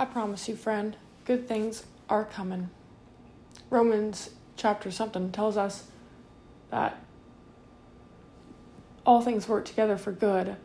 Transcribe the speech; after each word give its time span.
I 0.00 0.06
promise 0.06 0.48
you, 0.48 0.56
friend, 0.56 0.96
good 1.26 1.46
things 1.46 1.84
are 2.08 2.24
coming. 2.24 2.70
Romans 3.68 4.30
chapter 4.56 4.90
something 4.90 5.30
tells 5.30 5.58
us 5.58 5.88
that 6.70 7.04
all 9.04 9.20
things 9.20 9.46
work 9.46 9.66
together 9.66 9.98
for 9.98 10.10
good 10.10 10.56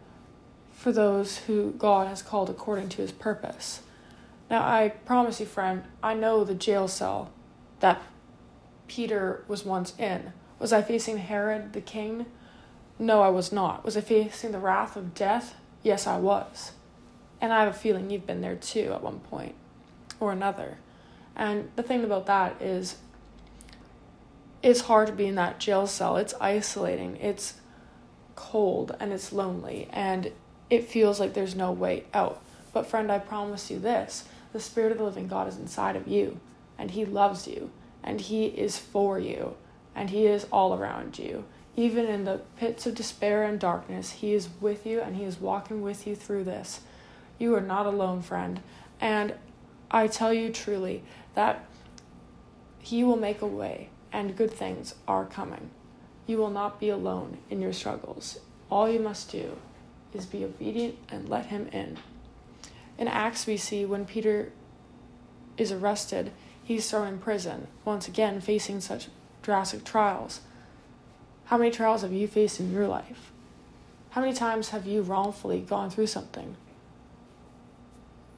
for 0.71 0.93
those 0.93 1.39
who 1.39 1.73
God 1.73 2.07
has 2.07 2.21
called 2.21 2.49
according 2.49 2.87
to 2.89 3.01
his 3.01 3.11
purpose. 3.11 3.81
Now, 4.49 4.61
I 4.61 4.93
promise 5.03 5.41
you, 5.41 5.45
friend, 5.45 5.83
I 6.01 6.13
know 6.13 6.45
the 6.45 6.55
jail 6.55 6.87
cell 6.87 7.29
that 7.81 8.01
Peter 8.87 9.43
was 9.49 9.65
once 9.65 9.93
in. 9.99 10.31
Was 10.59 10.71
I 10.71 10.81
facing 10.81 11.17
Herod 11.17 11.73
the 11.73 11.81
king? 11.81 12.25
No, 12.97 13.21
I 13.21 13.27
was 13.27 13.51
not. 13.51 13.83
Was 13.83 13.97
I 13.97 14.01
facing 14.01 14.53
the 14.53 14.59
wrath 14.59 14.95
of 14.95 15.13
death? 15.13 15.55
Yes, 15.83 16.07
I 16.07 16.19
was. 16.19 16.71
And 17.45 17.53
I 17.53 17.59
have 17.63 17.75
a 17.75 17.77
feeling 17.77 18.09
you've 18.09 18.25
been 18.25 18.41
there 18.41 18.55
too 18.55 18.91
at 18.91 19.03
one 19.03 19.19
point 19.19 19.53
or 20.19 20.31
another. 20.31 20.79
And 21.35 21.69
the 21.75 21.83
thing 21.83 22.03
about 22.03 22.25
that 22.25 22.59
is, 22.59 22.95
it's 24.63 24.81
hard 24.81 25.05
to 25.09 25.13
be 25.13 25.27
in 25.27 25.35
that 25.35 25.59
jail 25.59 25.85
cell. 25.85 26.17
It's 26.17 26.33
isolating, 26.41 27.17
it's 27.17 27.53
cold, 28.35 28.95
and 28.99 29.13
it's 29.13 29.31
lonely, 29.31 29.87
and 29.91 30.31
it 30.71 30.89
feels 30.89 31.19
like 31.19 31.35
there's 31.35 31.53
no 31.53 31.71
way 31.71 32.05
out. 32.15 32.41
But, 32.73 32.87
friend, 32.87 33.11
I 33.11 33.19
promise 33.19 33.69
you 33.69 33.77
this 33.77 34.27
the 34.51 34.59
Spirit 34.59 34.91
of 34.91 34.97
the 34.97 35.03
living 35.03 35.27
God 35.27 35.47
is 35.47 35.57
inside 35.57 35.95
of 35.95 36.07
you, 36.07 36.39
and 36.79 36.89
He 36.89 37.05
loves 37.05 37.47
you, 37.47 37.69
and 38.03 38.21
He 38.21 38.45
is 38.47 38.79
for 38.79 39.19
you, 39.19 39.55
and 39.93 40.09
He 40.09 40.25
is 40.25 40.47
all 40.51 40.73
around 40.73 41.19
you. 41.19 41.45
Even 41.75 42.07
in 42.07 42.25
the 42.25 42.41
pits 42.57 42.87
of 42.87 42.95
despair 42.95 43.43
and 43.43 43.59
darkness, 43.59 44.13
He 44.13 44.33
is 44.33 44.49
with 44.59 44.87
you, 44.87 44.99
and 44.99 45.15
He 45.15 45.25
is 45.25 45.39
walking 45.39 45.83
with 45.83 46.07
you 46.07 46.15
through 46.15 46.45
this. 46.45 46.79
You 47.37 47.55
are 47.55 47.61
not 47.61 47.85
alone, 47.85 48.21
friend. 48.21 48.61
And 48.99 49.35
I 49.91 50.07
tell 50.07 50.33
you 50.33 50.51
truly 50.51 51.03
that 51.33 51.65
He 52.79 53.03
will 53.03 53.17
make 53.17 53.41
a 53.41 53.47
way, 53.47 53.89
and 54.11 54.37
good 54.37 54.51
things 54.51 54.95
are 55.07 55.25
coming. 55.25 55.69
You 56.27 56.37
will 56.37 56.49
not 56.49 56.79
be 56.79 56.89
alone 56.89 57.37
in 57.49 57.61
your 57.61 57.73
struggles. 57.73 58.39
All 58.69 58.89
you 58.89 58.99
must 58.99 59.31
do 59.31 59.57
is 60.13 60.25
be 60.25 60.43
obedient 60.43 60.97
and 61.09 61.29
let 61.29 61.47
Him 61.47 61.67
in. 61.71 61.97
In 62.97 63.07
Acts, 63.07 63.45
we 63.45 63.57
see 63.57 63.85
when 63.85 64.05
Peter 64.05 64.51
is 65.57 65.71
arrested, 65.71 66.31
he's 66.63 66.89
thrown 66.89 67.07
in 67.07 67.19
prison, 67.19 67.67
once 67.83 68.07
again 68.07 68.41
facing 68.41 68.81
such 68.81 69.07
drastic 69.41 69.83
trials. 69.83 70.41
How 71.45 71.57
many 71.57 71.71
trials 71.71 72.01
have 72.01 72.13
you 72.13 72.27
faced 72.27 72.59
in 72.59 72.71
your 72.71 72.87
life? 72.87 73.31
How 74.11 74.21
many 74.21 74.33
times 74.33 74.69
have 74.69 74.85
you 74.85 75.01
wrongfully 75.01 75.59
gone 75.59 75.89
through 75.89 76.07
something? 76.07 76.55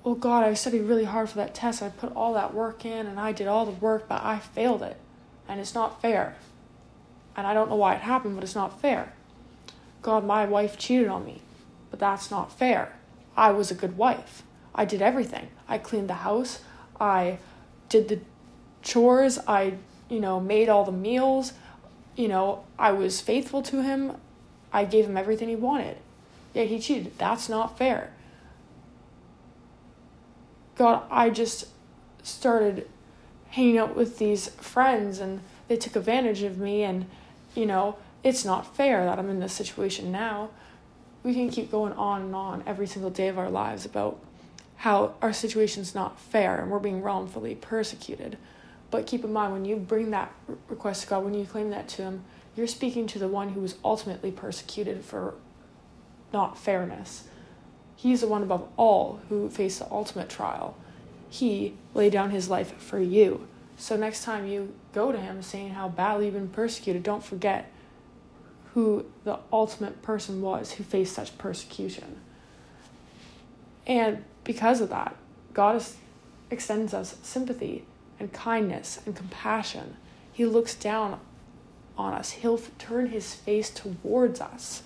Well, 0.03 0.15
God, 0.15 0.43
I 0.43 0.53
studied 0.53 0.81
really 0.81 1.03
hard 1.03 1.29
for 1.29 1.37
that 1.37 1.53
test. 1.53 1.83
I 1.83 1.89
put 1.89 2.15
all 2.15 2.33
that 2.33 2.53
work 2.53 2.85
in 2.85 3.07
and 3.07 3.19
I 3.19 3.31
did 3.31 3.47
all 3.47 3.65
the 3.65 3.71
work, 3.71 4.07
but 4.07 4.23
I 4.23 4.39
failed 4.39 4.81
it. 4.81 4.97
And 5.47 5.59
it's 5.59 5.75
not 5.75 6.01
fair. 6.01 6.35
And 7.35 7.45
I 7.45 7.53
don't 7.53 7.69
know 7.69 7.75
why 7.75 7.95
it 7.95 8.01
happened, 8.01 8.35
but 8.35 8.43
it's 8.43 8.55
not 8.55 8.81
fair. 8.81 9.13
God, 10.01 10.25
my 10.25 10.45
wife 10.45 10.77
cheated 10.77 11.07
on 11.07 11.25
me, 11.25 11.41
but 11.91 11.99
that's 11.99 12.31
not 12.31 12.57
fair. 12.57 12.93
I 13.35 13.51
was 13.51 13.69
a 13.69 13.75
good 13.75 13.97
wife. 13.97 14.43
I 14.73 14.85
did 14.85 15.01
everything. 15.01 15.49
I 15.67 15.77
cleaned 15.77 16.09
the 16.09 16.15
house. 16.15 16.61
I 16.99 17.39
did 17.89 18.07
the 18.07 18.19
chores. 18.81 19.39
I, 19.47 19.73
you 20.09 20.19
know, 20.19 20.39
made 20.39 20.69
all 20.69 20.85
the 20.85 20.91
meals. 20.91 21.53
You 22.15 22.27
know, 22.27 22.63
I 22.79 22.91
was 22.91 23.21
faithful 23.21 23.61
to 23.63 23.83
him. 23.83 24.13
I 24.71 24.85
gave 24.85 25.05
him 25.05 25.17
everything 25.17 25.49
he 25.49 25.55
wanted. 25.55 25.97
Yet 26.53 26.67
he 26.67 26.79
cheated. 26.79 27.17
That's 27.17 27.49
not 27.49 27.77
fair. 27.77 28.13
God, 30.77 31.03
I 31.09 31.29
just 31.29 31.67
started 32.23 32.87
hanging 33.49 33.77
out 33.77 33.95
with 33.95 34.17
these 34.17 34.49
friends 34.49 35.19
and 35.19 35.41
they 35.67 35.77
took 35.77 35.95
advantage 35.95 36.43
of 36.43 36.57
me 36.57 36.83
and 36.83 37.05
you 37.55 37.65
know, 37.65 37.97
it's 38.23 38.45
not 38.45 38.75
fair 38.75 39.03
that 39.05 39.17
I'm 39.17 39.29
in 39.29 39.39
this 39.39 39.53
situation 39.53 40.11
now. 40.11 40.49
We 41.23 41.33
can 41.33 41.49
keep 41.49 41.71
going 41.71 41.93
on 41.93 42.21
and 42.21 42.35
on 42.35 42.63
every 42.67 42.85
single 42.85 43.09
day 43.09 43.27
of 43.27 43.39
our 43.39 43.49
lives 43.49 43.85
about 43.85 44.19
how 44.77 45.15
our 45.21 45.33
situation's 45.33 45.95
not 45.95 46.19
fair 46.19 46.61
and 46.61 46.69
we're 46.69 46.79
being 46.79 47.01
wrongfully 47.01 47.55
persecuted. 47.55 48.37
But 48.91 49.07
keep 49.07 49.23
in 49.23 49.33
mind, 49.33 49.53
when 49.53 49.65
you 49.65 49.75
bring 49.75 50.11
that 50.11 50.31
request 50.69 51.03
to 51.03 51.09
God, 51.09 51.25
when 51.25 51.33
you 51.33 51.45
claim 51.45 51.71
that 51.71 51.87
to 51.89 52.03
Him, 52.03 52.23
you're 52.55 52.67
speaking 52.67 53.07
to 53.07 53.19
the 53.19 53.27
one 53.27 53.49
who 53.49 53.61
was 53.61 53.75
ultimately 53.83 54.31
persecuted 54.31 55.03
for 55.03 55.33
not 56.31 56.57
fairness. 56.57 57.23
He's 57.97 58.21
the 58.21 58.27
one 58.27 58.43
above 58.43 58.69
all 58.77 59.19
who 59.27 59.49
faced 59.49 59.79
the 59.79 59.91
ultimate 59.91 60.29
trial. 60.29 60.77
He 61.29 61.73
laid 61.95 62.13
down 62.13 62.29
his 62.29 62.47
life 62.47 62.77
for 62.77 62.99
you. 62.99 63.47
So 63.75 63.97
next 63.97 64.23
time 64.23 64.47
you 64.47 64.73
go 64.93 65.11
to 65.11 65.19
him 65.19 65.41
saying 65.41 65.71
how 65.71 65.89
badly 65.89 66.25
you've 66.25 66.35
been 66.35 66.47
persecuted, 66.47 67.01
don't 67.01 67.23
forget 67.23 67.71
who 68.75 69.05
the 69.23 69.39
ultimate 69.51 70.03
person 70.03 70.41
was 70.41 70.73
who 70.73 70.83
faced 70.83 71.15
such 71.15 71.35
persecution. 71.39 72.17
And 73.87 74.23
because 74.43 74.79
of 74.79 74.89
that, 74.89 75.15
God 75.53 75.77
is, 75.77 75.95
extends 76.51 76.93
us 76.93 77.15
sympathy 77.23 77.83
and 78.19 78.31
kindness 78.31 78.99
and 79.07 79.15
compassion. 79.15 79.97
He 80.31 80.45
looks 80.45 80.75
down 80.75 81.19
on 81.97 82.13
us, 82.13 82.29
He'll 82.29 82.61
turn 82.77 83.07
His 83.07 83.33
face 83.33 83.71
towards 83.71 84.39
us. 84.39 84.83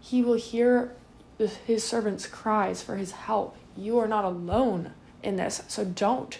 He 0.00 0.22
will 0.22 0.34
hear 0.34 0.94
His 1.38 1.82
servants' 1.82 2.26
cries 2.26 2.82
for 2.82 2.96
His 2.96 3.12
help. 3.12 3.56
You 3.76 3.98
are 3.98 4.08
not 4.08 4.24
alone 4.24 4.92
in 5.22 5.36
this, 5.36 5.62
so 5.68 5.84
don't 5.84 6.38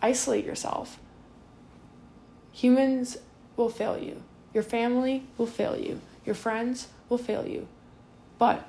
isolate 0.00 0.44
yourself. 0.44 0.98
Humans 2.52 3.18
will 3.56 3.70
fail 3.70 3.98
you. 3.98 4.22
Your 4.54 4.62
family 4.62 5.24
will 5.36 5.46
fail 5.46 5.76
you. 5.76 6.00
Your 6.24 6.34
friends 6.34 6.88
will 7.08 7.18
fail 7.18 7.46
you. 7.46 7.66
But 8.38 8.66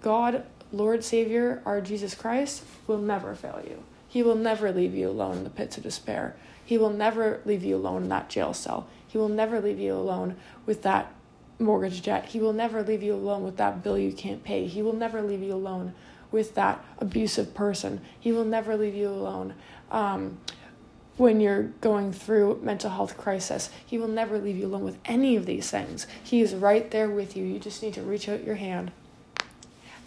God 0.00 0.44
Lord 0.72 1.04
Savior, 1.04 1.62
our 1.66 1.82
Jesus 1.82 2.14
Christ, 2.14 2.62
will 2.86 2.98
never 2.98 3.34
fail 3.34 3.62
you. 3.62 3.82
He 4.08 4.22
will 4.22 4.34
never 4.34 4.72
leave 4.72 4.94
you 4.94 5.08
alone 5.08 5.38
in 5.38 5.44
the 5.44 5.50
pits 5.50 5.76
of 5.76 5.82
despair. 5.82 6.34
He 6.64 6.78
will 6.78 6.90
never 6.90 7.40
leave 7.44 7.62
you 7.62 7.76
alone 7.76 8.04
in 8.04 8.08
that 8.08 8.30
jail 8.30 8.54
cell. 8.54 8.88
He 9.06 9.18
will 9.18 9.28
never 9.28 9.60
leave 9.60 9.78
you 9.78 9.92
alone 9.92 10.36
with 10.64 10.82
that 10.82 11.12
mortgage 11.62 12.02
debt. 12.02 12.26
He 12.26 12.40
will 12.40 12.52
never 12.52 12.82
leave 12.82 13.02
you 13.02 13.14
alone 13.14 13.44
with 13.44 13.56
that 13.56 13.82
bill 13.82 13.98
you 13.98 14.12
can't 14.12 14.42
pay. 14.42 14.66
He 14.66 14.82
will 14.82 14.92
never 14.92 15.22
leave 15.22 15.42
you 15.42 15.54
alone 15.54 15.94
with 16.30 16.54
that 16.54 16.84
abusive 16.98 17.54
person. 17.54 18.00
He 18.18 18.32
will 18.32 18.44
never 18.44 18.76
leave 18.76 18.94
you 18.94 19.08
alone 19.08 19.54
um, 19.90 20.38
when 21.16 21.40
you're 21.40 21.64
going 21.80 22.12
through 22.12 22.60
mental 22.62 22.90
health 22.90 23.16
crisis. 23.16 23.70
He 23.84 23.98
will 23.98 24.08
never 24.08 24.38
leave 24.38 24.56
you 24.56 24.66
alone 24.66 24.84
with 24.84 24.98
any 25.04 25.36
of 25.36 25.46
these 25.46 25.70
things. 25.70 26.06
He 26.24 26.40
is 26.40 26.54
right 26.54 26.90
there 26.90 27.10
with 27.10 27.36
you. 27.36 27.44
You 27.44 27.58
just 27.58 27.82
need 27.82 27.94
to 27.94 28.02
reach 28.02 28.28
out 28.28 28.44
your 28.44 28.56
hand. 28.56 28.90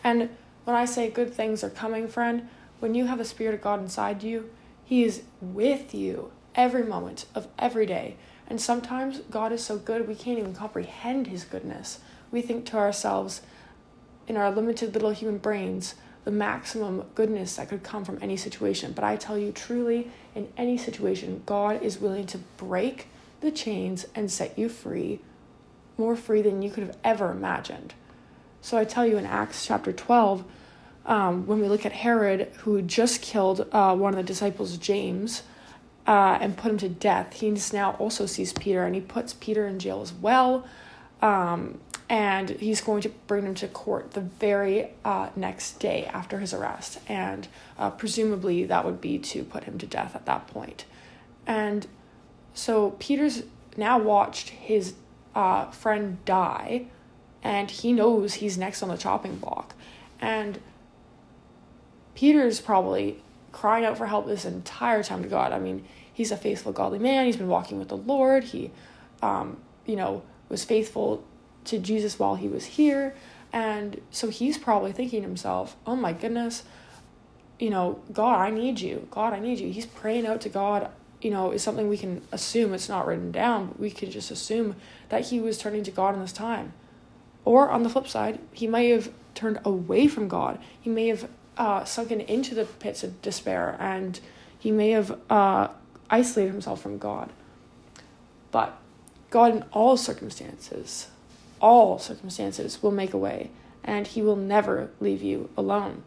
And 0.04 0.30
when 0.66 0.76
I 0.76 0.86
say 0.86 1.10
good 1.10 1.34
things 1.34 1.64
are 1.64 1.70
coming, 1.70 2.08
friend, 2.08 2.50
when 2.80 2.96
you 2.96 3.06
have 3.06 3.20
the 3.20 3.26
Spirit 3.26 3.56
of 3.56 3.62
God 3.62 3.80
inside 3.80 4.24
you, 4.24 4.50
He 4.84 5.04
is 5.04 5.24
with 5.42 5.94
you 5.94 6.32
every 6.56 6.84
moment 6.84 7.26
of 7.36 7.48
every 7.58 7.86
day. 7.86 8.18
And 8.48 8.62
sometimes 8.62 9.20
God 9.32 9.52
is 9.52 9.64
so 9.64 9.78
good 9.78 10.08
we 10.08 10.16
can't 10.16 10.40
even 10.40 10.54
comprehend 10.54 11.28
His 11.28 11.44
goodness. 11.44 12.00
We 12.32 12.42
think 12.42 12.66
to 12.68 12.78
ourselves, 12.78 13.42
in 14.28 14.38
our 14.38 14.52
limited 14.52 14.94
little 14.94 15.12
human 15.12 15.38
brains, 15.38 15.96
the 16.24 16.32
maximum 16.32 17.06
goodness 17.14 17.56
that 17.56 17.70
could 17.70 17.84
come 17.84 18.04
from 18.04 18.18
any 18.22 18.36
situation. 18.36 18.92
But 18.94 19.04
I 19.04 19.16
tell 19.16 19.38
you, 19.38 19.52
truly, 19.52 20.10
in 20.34 20.52
any 20.58 20.78
situation, 20.78 21.44
God 21.46 21.82
is 21.84 22.00
willing 22.00 22.26
to 22.28 22.40
break 22.58 23.08
the 23.42 23.52
chains 23.52 24.08
and 24.16 24.32
set 24.32 24.58
you 24.58 24.68
free, 24.68 25.20
more 25.98 26.16
free 26.16 26.42
than 26.42 26.62
you 26.62 26.72
could 26.72 26.84
have 26.84 26.98
ever 27.04 27.32
imagined. 27.32 27.94
So 28.62 28.78
I 28.78 28.86
tell 28.86 29.06
you 29.06 29.18
in 29.18 29.26
Acts 29.26 29.66
chapter 29.66 29.94
12, 29.94 30.44
um, 31.06 31.46
when 31.46 31.62
we 31.62 31.68
look 31.68 31.86
at 31.86 31.92
Herod, 31.92 32.52
who 32.60 32.82
just 32.82 33.22
killed 33.22 33.68
uh, 33.72 33.96
one 33.96 34.14
of 34.14 34.18
the 34.18 34.24
disciples, 34.24 34.78
James, 34.78 35.44
uh, 36.08 36.38
and 36.40 36.56
put 36.56 36.72
him 36.72 36.78
to 36.80 36.90
death, 36.90 37.34
he 37.34 37.58
now 37.74 37.92
also 38.00 38.26
sees 38.26 38.54
Peter 38.54 38.84
and 38.84 38.96
he 38.96 39.02
puts 39.02 39.34
Peter 39.34 39.66
in 39.68 39.80
jail 39.80 40.02
as 40.02 40.14
well. 40.14 40.66
Um, 41.22 41.80
and 42.08 42.52
he's 42.52 42.82
going 42.82 43.02
to 43.02 43.10
bring 43.10 43.46
him 43.46 43.56
to 43.56 43.68
court 43.68 44.12
the 44.12 44.22
very 44.22 44.90
uh, 45.04 45.30
next 45.36 45.80
day 45.80 46.06
after 46.06 46.40
his 46.40 46.54
arrest. 46.54 47.00
And 47.08 47.48
uh, 47.80 47.90
presumably 47.90 48.66
that 48.66 48.86
would 48.86 49.02
be 49.02 49.18
to 49.18 49.44
put 49.44 49.64
him 49.64 49.80
to 49.80 49.88
death 49.88 50.16
at 50.16 50.26
that 50.28 50.48
point. 50.48 50.86
And 51.48 51.88
so 52.54 52.92
Peter's 53.00 53.44
now 53.76 53.98
watched 53.98 54.50
his 54.50 54.94
uh, 55.34 55.72
friend 55.72 56.24
die 56.26 56.86
and 57.44 57.70
he 57.70 57.92
knows 57.92 58.36
he's 58.36 58.58
next 58.58 58.84
on 58.84 58.90
the 58.90 58.98
chopping 58.98 59.38
block. 59.38 59.76
And 60.22 60.60
Peter's 62.14 62.62
probably 62.62 63.22
crying 63.56 63.86
out 63.86 63.98
for 63.98 64.06
help 64.06 64.28
this 64.28 64.44
entire 64.44 65.02
time 65.02 65.24
to 65.24 65.30
God. 65.30 65.54
I 65.54 65.60
mean, 65.60 65.86
he's 66.14 66.30
a 66.30 66.36
faithful, 66.36 66.74
godly 66.74 67.00
man. 67.00 67.26
He's 67.26 67.38
been 67.38 67.48
walking 67.48 67.80
with 67.80 67.88
the 67.88 67.96
Lord. 67.96 68.44
He, 68.44 68.70
um, 69.22 69.58
you 69.86 69.96
know, 69.96 70.24
was 70.50 70.66
faithful 70.66 71.24
to 71.64 71.80
Jesus 71.80 72.20
while 72.20 72.36
he 72.36 72.50
was 72.50 72.66
here. 72.66 73.16
And 73.54 74.02
so 74.12 74.28
he's 74.28 74.58
probably 74.58 74.92
thinking 74.92 75.22
to 75.22 75.28
himself, 75.28 75.78
oh 75.88 75.96
my 75.96 76.12
goodness, 76.12 76.64
you 77.58 77.70
know, 77.70 78.02
God, 78.12 78.42
I 78.42 78.50
need 78.50 78.82
you. 78.82 79.08
God, 79.10 79.32
I 79.32 79.40
need 79.40 79.60
you. 79.60 79.72
He's 79.72 79.86
praying 79.86 80.28
out 80.28 80.42
to 80.42 80.50
God, 80.50 80.90
you 81.22 81.32
know, 81.32 81.52
is 81.52 81.64
something 81.64 81.88
we 81.88 81.98
can 81.98 82.22
assume. 82.34 82.74
It's 82.74 82.90
not 82.90 83.08
written 83.08 83.32
down, 83.32 83.68
but 83.68 83.80
we 83.80 83.90
can 83.90 84.12
just 84.12 84.32
assume 84.32 84.76
that 85.08 85.28
he 85.28 85.40
was 85.40 85.58
turning 85.58 85.84
to 85.84 85.92
God 85.92 86.14
in 86.14 86.20
this 86.20 86.34
time. 86.34 86.74
Or 87.46 87.70
on 87.70 87.84
the 87.84 87.90
flip 87.90 88.10
side, 88.10 88.40
he 88.52 88.68
may 88.68 88.90
have 88.90 89.10
turned 89.34 89.60
away 89.64 90.10
from 90.10 90.28
God. 90.28 90.60
He 90.82 90.90
may 90.90 91.08
have 91.08 91.30
uh, 91.58 91.84
sunken 91.86 92.22
into 92.22 92.56
the 92.56 92.66
pits 92.66 93.04
of 93.04 93.22
despair 93.22 93.78
and 93.80 94.20
he 94.58 94.72
may 94.72 94.92
have 94.92 95.20
uh, 95.30 95.68
isolated 96.10 96.52
himself 96.52 96.82
from 96.82 96.98
God. 96.98 97.32
But 98.52 98.78
God, 99.30 99.54
in 99.54 99.64
all 99.72 99.98
circumstances, 99.98 101.08
all 101.60 102.00
circumstances, 102.00 102.82
will 102.82 102.92
make 102.92 103.14
a 103.14 103.18
way 103.18 103.52
and 103.84 104.08
he 104.08 104.22
will 104.22 104.36
never 104.36 104.90
leave 105.00 105.22
you 105.22 105.50
alone. 105.56 106.04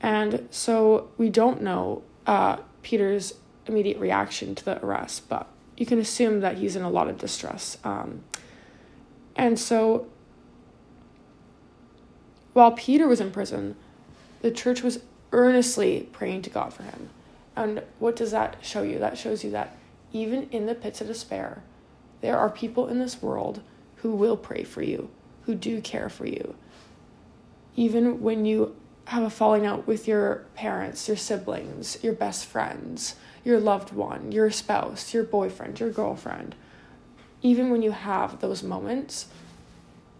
And 0.00 0.48
so 0.50 1.08
we 1.16 1.30
don't 1.30 1.62
know 1.62 2.02
uh, 2.26 2.58
Peter's 2.82 3.34
immediate 3.66 3.98
reaction 3.98 4.54
to 4.54 4.64
the 4.64 4.84
arrest, 4.84 5.28
but 5.28 5.48
you 5.76 5.86
can 5.86 5.98
assume 5.98 6.40
that 6.40 6.58
he's 6.58 6.76
in 6.76 6.82
a 6.82 6.90
lot 6.90 7.08
of 7.08 7.18
distress. 7.18 7.78
Um, 7.84 8.24
and 9.34 9.58
so 9.58 10.06
while 12.52 12.72
Peter 12.72 13.06
was 13.06 13.20
in 13.20 13.30
prison, 13.30 13.76
the 14.42 14.50
church 14.50 14.82
was 14.82 15.00
earnestly 15.32 16.08
praying 16.12 16.42
to 16.42 16.50
God 16.50 16.72
for 16.72 16.82
him. 16.82 17.10
And 17.54 17.82
what 17.98 18.16
does 18.16 18.30
that 18.30 18.56
show 18.62 18.82
you? 18.82 18.98
That 18.98 19.18
shows 19.18 19.42
you 19.42 19.50
that 19.52 19.76
even 20.12 20.48
in 20.50 20.66
the 20.66 20.74
pits 20.74 21.00
of 21.00 21.06
despair, 21.06 21.62
there 22.20 22.38
are 22.38 22.50
people 22.50 22.88
in 22.88 22.98
this 22.98 23.22
world 23.22 23.62
who 23.96 24.12
will 24.12 24.36
pray 24.36 24.62
for 24.62 24.82
you, 24.82 25.10
who 25.42 25.54
do 25.54 25.80
care 25.80 26.08
for 26.08 26.26
you. 26.26 26.54
Even 27.74 28.20
when 28.20 28.44
you 28.44 28.76
have 29.06 29.22
a 29.22 29.30
falling 29.30 29.64
out 29.64 29.86
with 29.86 30.08
your 30.08 30.44
parents, 30.54 31.06
your 31.06 31.16
siblings, 31.16 32.02
your 32.02 32.12
best 32.12 32.46
friends, 32.46 33.16
your 33.44 33.60
loved 33.60 33.92
one, 33.92 34.32
your 34.32 34.50
spouse, 34.50 35.14
your 35.14 35.22
boyfriend, 35.24 35.78
your 35.78 35.90
girlfriend, 35.90 36.54
even 37.42 37.70
when 37.70 37.82
you 37.82 37.92
have 37.92 38.40
those 38.40 38.62
moments, 38.62 39.26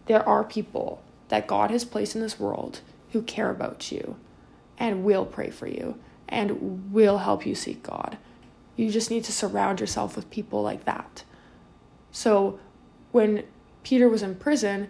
there 0.07 0.27
are 0.29 0.45
people 0.45 1.03
that 1.29 1.49
God 1.49 1.71
has 1.71 1.85
placed 1.85 2.15
in 2.15 2.21
this 2.21 2.39
world 2.39 2.81
who 3.13 3.23
care 3.23 3.51
about 3.51 3.91
you 3.91 4.17
and 4.79 5.05
will 5.05 5.25
pray 5.25 5.51
for 5.51 5.67
you 5.67 5.99
and 6.29 6.93
will 6.93 7.19
help 7.19 7.47
you 7.47 7.55
seek 7.55 7.83
God. 7.83 8.19
You 8.77 8.91
just 8.91 9.11
need 9.11 9.25
to 9.25 9.33
surround 9.33 9.81
yourself 9.81 10.17
with 10.17 10.31
people 10.31 10.63
like 10.63 10.85
that. 10.85 11.25
So 12.11 12.59
when 13.13 13.45
Peter 13.83 14.09
was 14.09 14.23
in 14.23 14.35
prison, 14.35 14.89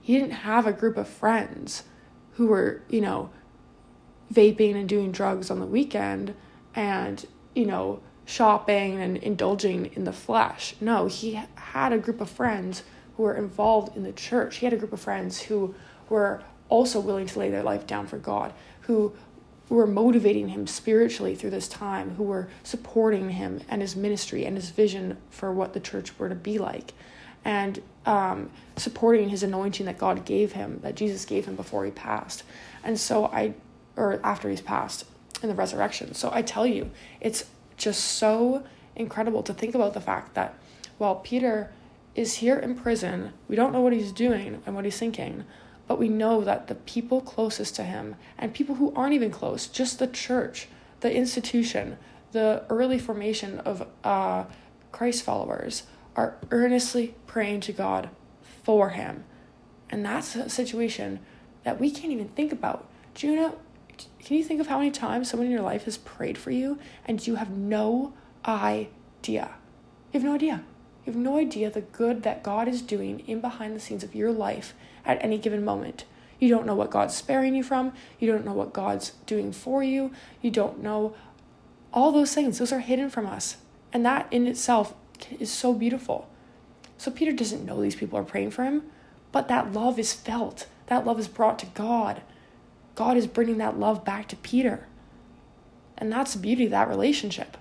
he 0.00 0.18
didn't 0.18 0.30
have 0.30 0.66
a 0.66 0.72
group 0.72 0.96
of 0.96 1.08
friends 1.08 1.84
who 2.32 2.46
were, 2.46 2.82
you 2.88 3.00
know, 3.00 3.30
vaping 4.32 4.74
and 4.74 4.88
doing 4.88 5.12
drugs 5.12 5.50
on 5.50 5.60
the 5.60 5.66
weekend 5.66 6.34
and, 6.74 7.26
you 7.54 7.66
know, 7.66 8.00
shopping 8.24 9.00
and 9.00 9.16
indulging 9.16 9.86
in 9.94 10.04
the 10.04 10.12
flesh. 10.12 10.74
No, 10.80 11.06
he 11.06 11.40
had 11.54 11.92
a 11.92 11.98
group 11.98 12.20
of 12.20 12.30
friends 12.30 12.82
who 13.16 13.22
were 13.22 13.34
involved 13.34 13.96
in 13.96 14.02
the 14.02 14.12
church. 14.12 14.56
He 14.56 14.66
had 14.66 14.72
a 14.72 14.76
group 14.76 14.92
of 14.92 15.00
friends 15.00 15.40
who 15.40 15.74
were 16.08 16.42
also 16.68 17.00
willing 17.00 17.26
to 17.26 17.38
lay 17.38 17.50
their 17.50 17.62
life 17.62 17.86
down 17.86 18.06
for 18.06 18.18
God, 18.18 18.52
who 18.82 19.14
were 19.68 19.86
motivating 19.86 20.48
him 20.48 20.66
spiritually 20.66 21.34
through 21.34 21.50
this 21.50 21.68
time, 21.68 22.14
who 22.16 22.22
were 22.22 22.48
supporting 22.62 23.30
him 23.30 23.60
and 23.68 23.82
his 23.82 23.94
ministry 23.94 24.46
and 24.46 24.56
his 24.56 24.70
vision 24.70 25.18
for 25.30 25.52
what 25.52 25.74
the 25.74 25.80
church 25.80 26.18
were 26.18 26.28
to 26.28 26.34
be 26.34 26.58
like, 26.58 26.94
and 27.44 27.82
um, 28.06 28.50
supporting 28.76 29.28
his 29.28 29.42
anointing 29.42 29.86
that 29.86 29.98
God 29.98 30.24
gave 30.24 30.52
him, 30.52 30.80
that 30.82 30.94
Jesus 30.94 31.24
gave 31.24 31.44
him 31.44 31.56
before 31.56 31.84
he 31.84 31.90
passed. 31.90 32.44
And 32.82 32.98
so 32.98 33.26
I, 33.26 33.54
or 33.96 34.20
after 34.24 34.48
he's 34.48 34.60
passed 34.60 35.04
in 35.42 35.48
the 35.48 35.54
resurrection. 35.54 36.14
So 36.14 36.30
I 36.32 36.42
tell 36.42 36.66
you, 36.66 36.90
it's 37.20 37.44
just 37.76 38.02
so 38.02 38.64
incredible 38.96 39.42
to 39.44 39.54
think 39.54 39.74
about 39.74 39.94
the 39.94 40.00
fact 40.00 40.34
that 40.34 40.54
while 40.96 41.16
Peter 41.16 41.70
is 42.14 42.34
here 42.34 42.58
in 42.58 42.74
prison, 42.74 43.32
we 43.46 43.54
don't 43.54 43.72
know 43.72 43.80
what 43.80 43.92
he's 43.92 44.12
doing 44.12 44.62
and 44.66 44.74
what 44.74 44.84
he's 44.84 44.98
thinking, 44.98 45.44
but 45.88 45.98
we 45.98 46.08
know 46.08 46.42
that 46.42 46.68
the 46.68 46.74
people 46.76 47.20
closest 47.20 47.74
to 47.76 47.82
him 47.82 48.14
and 48.38 48.54
people 48.54 48.76
who 48.76 48.92
aren't 48.94 49.14
even 49.14 49.30
close, 49.30 49.66
just 49.66 49.98
the 49.98 50.06
church, 50.06 50.68
the 51.00 51.12
institution, 51.12 51.96
the 52.32 52.62
early 52.68 52.98
formation 52.98 53.58
of 53.60 53.88
uh, 54.04 54.44
Christ 54.92 55.24
followers, 55.24 55.84
are 56.14 56.36
earnestly 56.50 57.14
praying 57.26 57.60
to 57.62 57.72
God 57.72 58.10
for 58.62 58.90
him. 58.90 59.24
And 59.88 60.04
that's 60.04 60.36
a 60.36 60.50
situation 60.50 61.20
that 61.64 61.80
we 61.80 61.90
can't 61.90 62.12
even 62.12 62.28
think 62.28 62.52
about. 62.52 62.88
Juno. 63.14 63.58
Can 64.20 64.36
you 64.36 64.44
think 64.44 64.60
of 64.60 64.68
how 64.68 64.78
many 64.78 64.92
times 64.92 65.28
someone 65.28 65.46
in 65.46 65.52
your 65.52 65.62
life 65.62 65.84
has 65.84 65.96
prayed 65.96 66.38
for 66.38 66.52
you 66.52 66.78
and 67.06 67.26
you 67.26 67.34
have 67.34 67.50
no 67.50 68.12
idea? 68.46 69.50
You 70.12 70.20
have 70.20 70.22
no 70.22 70.34
idea. 70.34 70.62
You 71.08 71.14
have 71.14 71.22
no 71.22 71.38
idea 71.38 71.70
the 71.70 71.80
good 71.80 72.22
that 72.24 72.42
God 72.42 72.68
is 72.68 72.82
doing 72.82 73.20
in 73.20 73.40
behind 73.40 73.74
the 73.74 73.80
scenes 73.80 74.04
of 74.04 74.14
your 74.14 74.30
life 74.30 74.74
at 75.06 75.16
any 75.24 75.38
given 75.38 75.64
moment. 75.64 76.04
You 76.38 76.50
don't 76.50 76.66
know 76.66 76.74
what 76.74 76.90
God's 76.90 77.14
sparing 77.14 77.54
you 77.54 77.62
from. 77.62 77.94
You 78.18 78.30
don't 78.30 78.44
know 78.44 78.52
what 78.52 78.74
God's 78.74 79.12
doing 79.24 79.52
for 79.52 79.82
you. 79.82 80.12
You 80.42 80.50
don't 80.50 80.82
know 80.82 81.14
all 81.94 82.12
those 82.12 82.34
things. 82.34 82.58
Those 82.58 82.74
are 82.74 82.80
hidden 82.80 83.08
from 83.08 83.24
us. 83.24 83.56
And 83.90 84.04
that 84.04 84.30
in 84.30 84.46
itself 84.46 84.92
is 85.40 85.50
so 85.50 85.72
beautiful. 85.72 86.28
So 86.98 87.10
Peter 87.10 87.32
doesn't 87.32 87.64
know 87.64 87.80
these 87.80 87.96
people 87.96 88.18
are 88.18 88.22
praying 88.22 88.50
for 88.50 88.64
him, 88.64 88.82
but 89.32 89.48
that 89.48 89.72
love 89.72 89.98
is 89.98 90.12
felt. 90.12 90.66
That 90.88 91.06
love 91.06 91.18
is 91.18 91.26
brought 91.26 91.58
to 91.60 91.66
God. 91.72 92.20
God 92.96 93.16
is 93.16 93.26
bringing 93.26 93.56
that 93.56 93.80
love 93.80 94.04
back 94.04 94.28
to 94.28 94.36
Peter. 94.36 94.86
And 95.96 96.12
that's 96.12 96.34
the 96.34 96.38
beauty 96.38 96.66
of 96.66 96.70
that 96.72 96.90
relationship. 96.90 97.56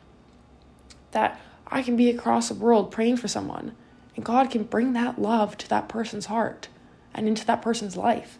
That 1.11 1.39
I 1.69 1.81
can 1.81 1.95
be 1.95 2.09
across 2.09 2.49
the 2.49 2.55
world 2.55 2.91
praying 2.91 3.17
for 3.17 3.27
someone, 3.27 3.75
and 4.15 4.25
God 4.25 4.49
can 4.49 4.63
bring 4.63 4.93
that 4.93 5.21
love 5.21 5.57
to 5.59 5.69
that 5.69 5.89
person's 5.89 6.27
heart 6.27 6.69
and 7.13 7.27
into 7.27 7.45
that 7.45 7.61
person's 7.61 7.97
life. 7.97 8.39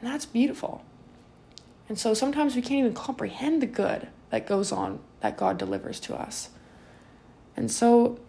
And 0.00 0.10
that's 0.10 0.26
beautiful. 0.26 0.84
And 1.88 1.98
so 1.98 2.14
sometimes 2.14 2.54
we 2.54 2.62
can't 2.62 2.80
even 2.80 2.94
comprehend 2.94 3.62
the 3.62 3.66
good 3.66 4.08
that 4.30 4.46
goes 4.46 4.72
on 4.72 5.00
that 5.20 5.36
God 5.36 5.58
delivers 5.58 5.98
to 6.00 6.14
us. 6.14 6.50
And 7.56 7.70
so 7.70 8.20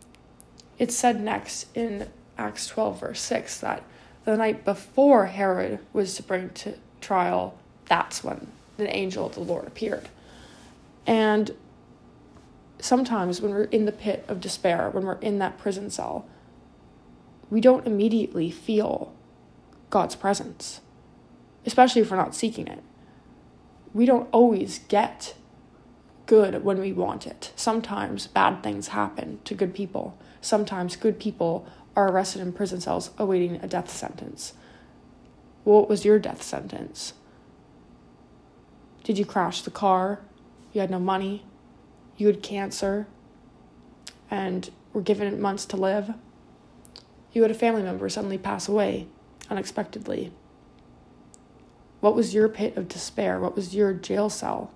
it's 0.77 0.95
said 0.95 1.21
next 1.21 1.68
in 1.75 2.10
Acts 2.38 2.68
12, 2.68 3.00
verse 3.00 3.21
6, 3.21 3.60
that 3.60 3.83
the 4.25 4.38
night 4.38 4.63
before 4.66 5.27
Herod 5.27 5.80
was 5.94 6.16
to 6.16 6.24
bring 6.24 6.50
to 6.51 6.75
trial, 7.01 7.57
that's 7.88 8.24
when 8.24 8.48
the 8.77 8.95
angel 8.95 9.25
of 9.25 9.36
the 9.36 9.42
Lord 9.42 9.68
appeared. 9.68 10.07
And 11.06 11.52
sometimes 12.80 13.42
when 13.42 13.52
we're 13.52 13.64
in 13.66 13.86
the 13.86 13.92
pit 13.92 14.26
of 14.28 14.40
despair, 14.40 14.90
when 14.90 15.06
we're 15.06 15.19
in 15.19 15.40
that 15.40 15.57
prison 15.57 15.90
cell, 15.90 16.26
we 17.50 17.62
don't 17.62 17.88
immediately 17.88 18.50
feel 18.50 19.14
God's 19.90 20.16
presence, 20.16 20.81
especially 21.66 22.02
if 22.02 22.12
we're 22.12 22.18
not 22.18 22.36
seeking 22.36 22.68
it. 22.68 22.83
We 23.94 24.06
don't 24.06 24.30
always 24.31 24.80
get 24.88 25.36
good 26.26 26.64
when 26.64 26.80
we 26.80 26.94
want 26.94 27.26
it. 27.26 27.52
Sometimes 27.56 28.28
bad 28.28 28.62
things 28.62 28.90
happen 28.90 29.40
to 29.45 29.56
good 29.56 29.74
people. 29.74 30.18
Sometimes 30.42 30.95
good 30.95 31.19
people 31.19 31.68
are 31.95 32.12
arrested 32.12 32.42
in 32.42 32.54
prison 32.54 32.80
cells 32.80 33.09
awaiting 33.18 33.56
a 33.56 33.68
death 33.68 33.90
sentence. 33.90 34.54
What 35.64 35.90
was 35.90 36.06
your 36.06 36.19
death 36.19 36.44
sentence? 36.44 37.14
Did 39.04 39.18
you 39.18 39.26
crash 39.26 39.64
the 39.64 39.71
car? 39.71 40.19
You 40.71 40.81
had 40.81 40.92
no 40.92 41.00
money? 41.00 41.44
You 42.19 42.28
had 42.28 42.44
cancer? 42.44 43.07
And 44.30 44.69
were 44.92 45.02
given 45.02 45.42
months 45.42 45.66
to 45.68 45.78
live? 45.78 46.14
You 47.31 47.42
had 47.44 47.49
a 47.49 47.56
family 47.56 47.81
member 47.81 48.09
suddenly 48.09 48.38
pass 48.38 48.68
away 48.68 49.07
unexpectedly? 49.49 50.31
What 52.02 52.16
was 52.16 52.33
your 52.33 52.49
pit 52.49 52.76
of 52.76 52.90
despair? 52.90 53.40
What 53.40 53.56
was 53.56 53.73
your 53.73 53.94
jail 53.94 54.30
cell? 54.30 54.71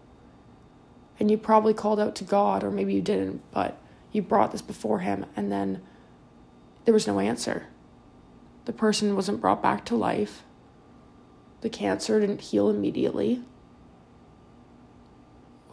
And 1.19 1.29
you 1.29 1.37
probably 1.37 1.73
called 1.73 1.99
out 1.99 2.15
to 2.15 2.23
God, 2.23 2.63
or 2.63 2.71
maybe 2.71 2.93
you 2.93 3.01
didn't, 3.01 3.41
but 3.51 3.77
you 4.13 4.21
brought 4.21 4.53
this 4.53 4.61
before 4.61 4.99
Him, 4.99 5.25
and 5.35 5.51
then 5.51 5.81
there 6.85 6.93
was 6.93 7.07
no 7.07 7.19
answer. 7.19 7.67
The 8.65 8.73
person 8.73 9.15
wasn't 9.15 9.41
brought 9.41 9.61
back 9.61 9.83
to 9.85 9.95
life. 9.95 10.43
The 11.59 11.69
cancer 11.69 12.19
didn't 12.21 12.41
heal 12.41 12.69
immediately. 12.69 13.43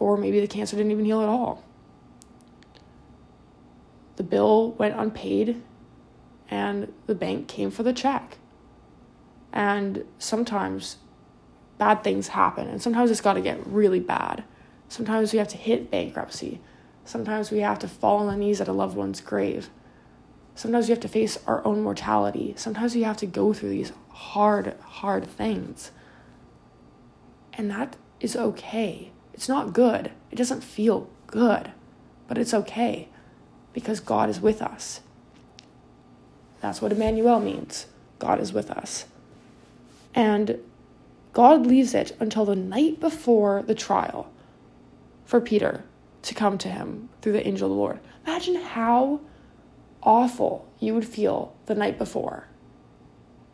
Or 0.01 0.17
maybe 0.17 0.39
the 0.39 0.47
cancer 0.47 0.75
didn't 0.75 0.91
even 0.91 1.05
heal 1.05 1.21
at 1.21 1.29
all. 1.29 1.63
The 4.15 4.23
bill 4.23 4.71
went 4.71 4.99
unpaid, 4.99 5.61
and 6.49 6.91
the 7.05 7.13
bank 7.13 7.47
came 7.47 7.69
for 7.69 7.83
the 7.83 7.93
check. 7.93 8.39
And 9.53 10.03
sometimes 10.17 10.97
bad 11.77 12.03
things 12.03 12.29
happen, 12.29 12.67
and 12.67 12.81
sometimes 12.81 13.11
it's 13.11 13.21
got 13.21 13.33
to 13.33 13.41
get 13.41 13.63
really 13.67 13.99
bad. 13.99 14.43
Sometimes 14.89 15.33
we 15.33 15.37
have 15.37 15.49
to 15.49 15.57
hit 15.57 15.91
bankruptcy. 15.91 16.61
Sometimes 17.05 17.51
we 17.51 17.59
have 17.59 17.77
to 17.77 17.87
fall 17.87 18.17
on 18.17 18.25
the 18.25 18.35
knees 18.35 18.59
at 18.59 18.67
a 18.67 18.73
loved 18.73 18.97
one's 18.97 19.21
grave. 19.21 19.69
Sometimes 20.55 20.87
we 20.87 20.93
have 20.93 21.01
to 21.01 21.07
face 21.07 21.37
our 21.45 21.63
own 21.63 21.83
mortality. 21.83 22.55
Sometimes 22.57 22.95
we 22.95 23.03
have 23.03 23.17
to 23.17 23.27
go 23.27 23.53
through 23.53 23.69
these 23.69 23.93
hard, 24.09 24.75
hard 24.81 25.27
things. 25.27 25.91
And 27.53 27.69
that 27.69 27.97
is 28.19 28.35
okay. 28.35 29.11
It's 29.33 29.49
not 29.49 29.73
good. 29.73 30.11
It 30.29 30.35
doesn't 30.35 30.63
feel 30.63 31.09
good, 31.27 31.71
but 32.27 32.37
it's 32.37 32.53
okay 32.53 33.07
because 33.73 33.99
God 33.99 34.29
is 34.29 34.39
with 34.39 34.61
us. 34.61 35.01
That's 36.59 36.81
what 36.81 36.91
Emmanuel 36.91 37.39
means. 37.39 37.87
God 38.19 38.39
is 38.39 38.53
with 38.53 38.69
us. 38.69 39.05
And 40.13 40.59
God 41.33 41.65
leaves 41.65 41.93
it 41.93 42.15
until 42.19 42.45
the 42.45 42.55
night 42.55 42.99
before 42.99 43.63
the 43.63 43.75
trial 43.75 44.31
for 45.25 45.39
Peter 45.39 45.83
to 46.23 46.35
come 46.35 46.57
to 46.59 46.69
him 46.69 47.09
through 47.21 47.31
the 47.33 47.47
angel 47.47 47.67
of 47.67 47.71
the 47.71 47.79
Lord. 47.79 47.99
Imagine 48.25 48.55
how 48.55 49.21
awful 50.03 50.67
you 50.79 50.93
would 50.93 51.07
feel 51.07 51.55
the 51.65 51.75
night 51.75 51.97
before. 51.97 52.47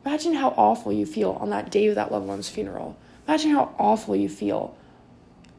Imagine 0.05 0.33
how 0.33 0.49
awful 0.57 0.91
you 0.91 1.05
feel 1.05 1.31
on 1.39 1.49
that 1.51 1.69
day 1.69 1.87
of 1.87 1.95
that 1.95 2.11
loved 2.11 2.27
one's 2.27 2.49
funeral. 2.49 2.97
Imagine 3.27 3.51
how 3.51 3.75
awful 3.77 4.15
you 4.15 4.29
feel 4.29 4.75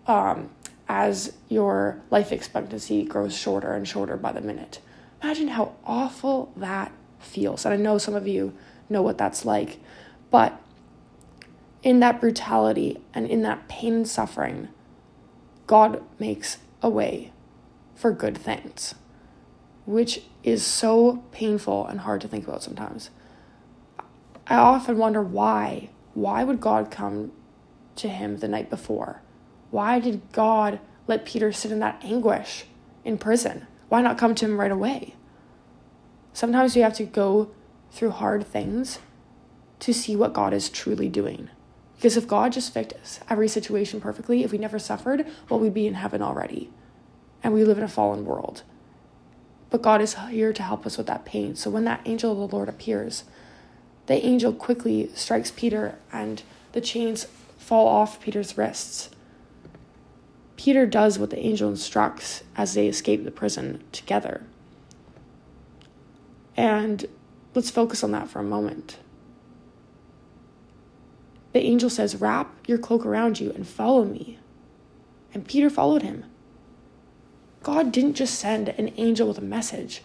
um, 0.09 0.50
as 0.88 1.35
your 1.49 2.00
life 2.11 2.33
expectancy 2.33 3.05
grows 3.05 3.37
shorter 3.37 3.75
and 3.75 3.87
shorter 3.87 4.17
by 4.17 4.33
the 4.33 4.41
minute. 4.41 4.81
Imagine 5.23 5.49
how 5.49 5.75
awful 5.85 6.53
that 6.57 6.91
feels. 7.19 7.65
And 7.65 7.75
I 7.75 7.77
know 7.77 7.99
some 7.99 8.15
of 8.15 8.27
you 8.27 8.55
know 8.88 9.03
what 9.03 9.19
that's 9.19 9.45
like, 9.45 9.79
but 10.31 10.61
in 11.83 12.00
that 12.00 12.21
brutality 12.21 13.03
and 13.12 13.27
in 13.27 13.43
that 13.43 13.69
pain 13.69 13.95
and 13.95 14.09
suffering, 14.09 14.69
God 15.67 16.03
makes 16.19 16.59
a 16.83 16.88
way 16.88 17.33
for 17.95 18.12
good 18.12 18.38
things, 18.38 18.95
which 19.85 20.23
is 20.43 20.65
so 20.65 21.25
painful 21.33 21.87
and 21.87 22.00
hard 22.00 22.21
to 22.23 22.29
think 22.29 22.47
about 22.47 22.62
sometimes. 22.62 23.11
I 24.47 24.57
often 24.57 24.97
wonder 24.97 25.23
why. 25.23 25.91
Why 26.15 26.43
would 26.43 26.61
God 26.61 26.91
come 26.91 27.33
to 27.97 28.09
him 28.09 28.38
the 28.38 28.49
night 28.49 28.71
before? 28.71 29.21
Why 29.71 30.01
did 30.01 30.33
God 30.33 30.81
let 31.07 31.25
Peter 31.25 31.53
sit 31.53 31.71
in 31.71 31.81
that 31.81 32.03
anguish 32.05 32.65
in 33.05 33.19
prison? 33.19 33.67
Why 33.89 34.03
not 34.03 34.19
come 34.19 34.35
to 34.35 34.45
him 34.45 34.61
right 34.61 34.71
away? 34.71 35.15
Sometimes 36.33 36.75
we 36.75 36.83
have 36.83 36.95
to 36.95 37.05
go 37.05 37.51
through 37.91 38.11
hard 38.11 38.47
things 38.47 38.99
to 39.81 39.95
see 39.95 40.17
what 40.17 40.33
God 40.33 40.53
is 40.53 40.69
truly 40.69 41.09
doing. 41.09 41.49
Because 41.97 42.17
if 42.17 42.29
God 42.29 42.53
just 42.53 42.73
fixed 42.73 43.21
every 43.29 43.49
situation 43.49 44.01
perfectly, 44.01 44.45
if 44.45 44.53
we 44.53 44.59
never 44.59 44.79
suffered, 44.79 45.27
well, 45.49 45.59
we'd 45.59 45.75
be 45.75 45.87
in 45.87 45.95
heaven 45.95 46.23
already. 46.23 46.71
And 47.43 47.53
we 47.53 47.65
live 47.65 47.79
in 47.79 47.85
a 47.85 47.89
fallen 47.89 48.25
world. 48.25 48.63
But 49.71 49.83
God 49.83 50.01
is 50.01 50.15
here 50.15 50.53
to 50.53 50.63
help 50.63 50.87
us 50.87 50.97
with 50.97 51.07
that 51.09 51.25
pain. 51.25 51.57
So 51.57 51.71
when 51.71 51.85
that 51.85 52.03
angel 52.05 52.33
of 52.33 52.39
the 52.51 52.57
Lord 52.57 52.69
appears, 52.69 53.25
the 54.07 54.25
angel 54.25 54.53
quickly 54.53 55.11
strikes 55.15 55.51
Peter 55.51 55.99
and 56.13 56.43
the 56.73 56.81
chains 56.81 57.27
fall 57.59 57.87
off 57.87 58.21
Peter's 58.21 58.57
wrists. 58.57 59.11
Peter 60.59 60.87
does 60.87 61.21
what 61.21 61.31
the 61.31 61.38
angel 61.38 61.71
instructs 61.71 62.43
as 62.57 62.75
they 62.75 62.88
escape 62.88 63.23
the 63.23 63.31
prison 63.31 63.81
together. 63.93 64.43
And 66.57 67.07
let's 67.55 67.71
focus 67.71 68.03
on 68.03 68.11
that 68.11 68.29
for 68.29 68.41
a 68.41 68.45
moment. 68.45 68.99
The 71.53 71.61
angel 71.61 71.88
says, 71.88 72.17
Wrap 72.17 72.53
your 72.67 72.77
cloak 72.77 73.07
around 73.07 73.38
you 73.38 73.53
and 73.53 73.69
follow 73.69 74.05
me. 74.05 74.41
And 75.33 75.47
Peter 75.47 75.71
followed 75.71 76.03
him. 76.03 76.25
God 77.62 77.93
didn't 77.93 78.15
just 78.15 78.37
send 78.37 78.71
an 78.71 78.93
angel 78.97 79.29
with 79.29 79.38
a 79.38 79.43
message, 79.43 80.03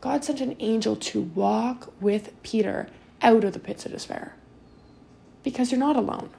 God 0.00 0.24
sent 0.24 0.40
an 0.40 0.54
angel 0.60 0.94
to 0.94 1.22
walk 1.22 1.92
with 2.00 2.32
Peter 2.44 2.88
out 3.22 3.42
of 3.42 3.54
the 3.54 3.58
pits 3.58 3.84
of 3.84 3.90
despair. 3.90 4.36
Because 5.42 5.72
you're 5.72 5.80
not 5.80 5.96
alone. 5.96 6.30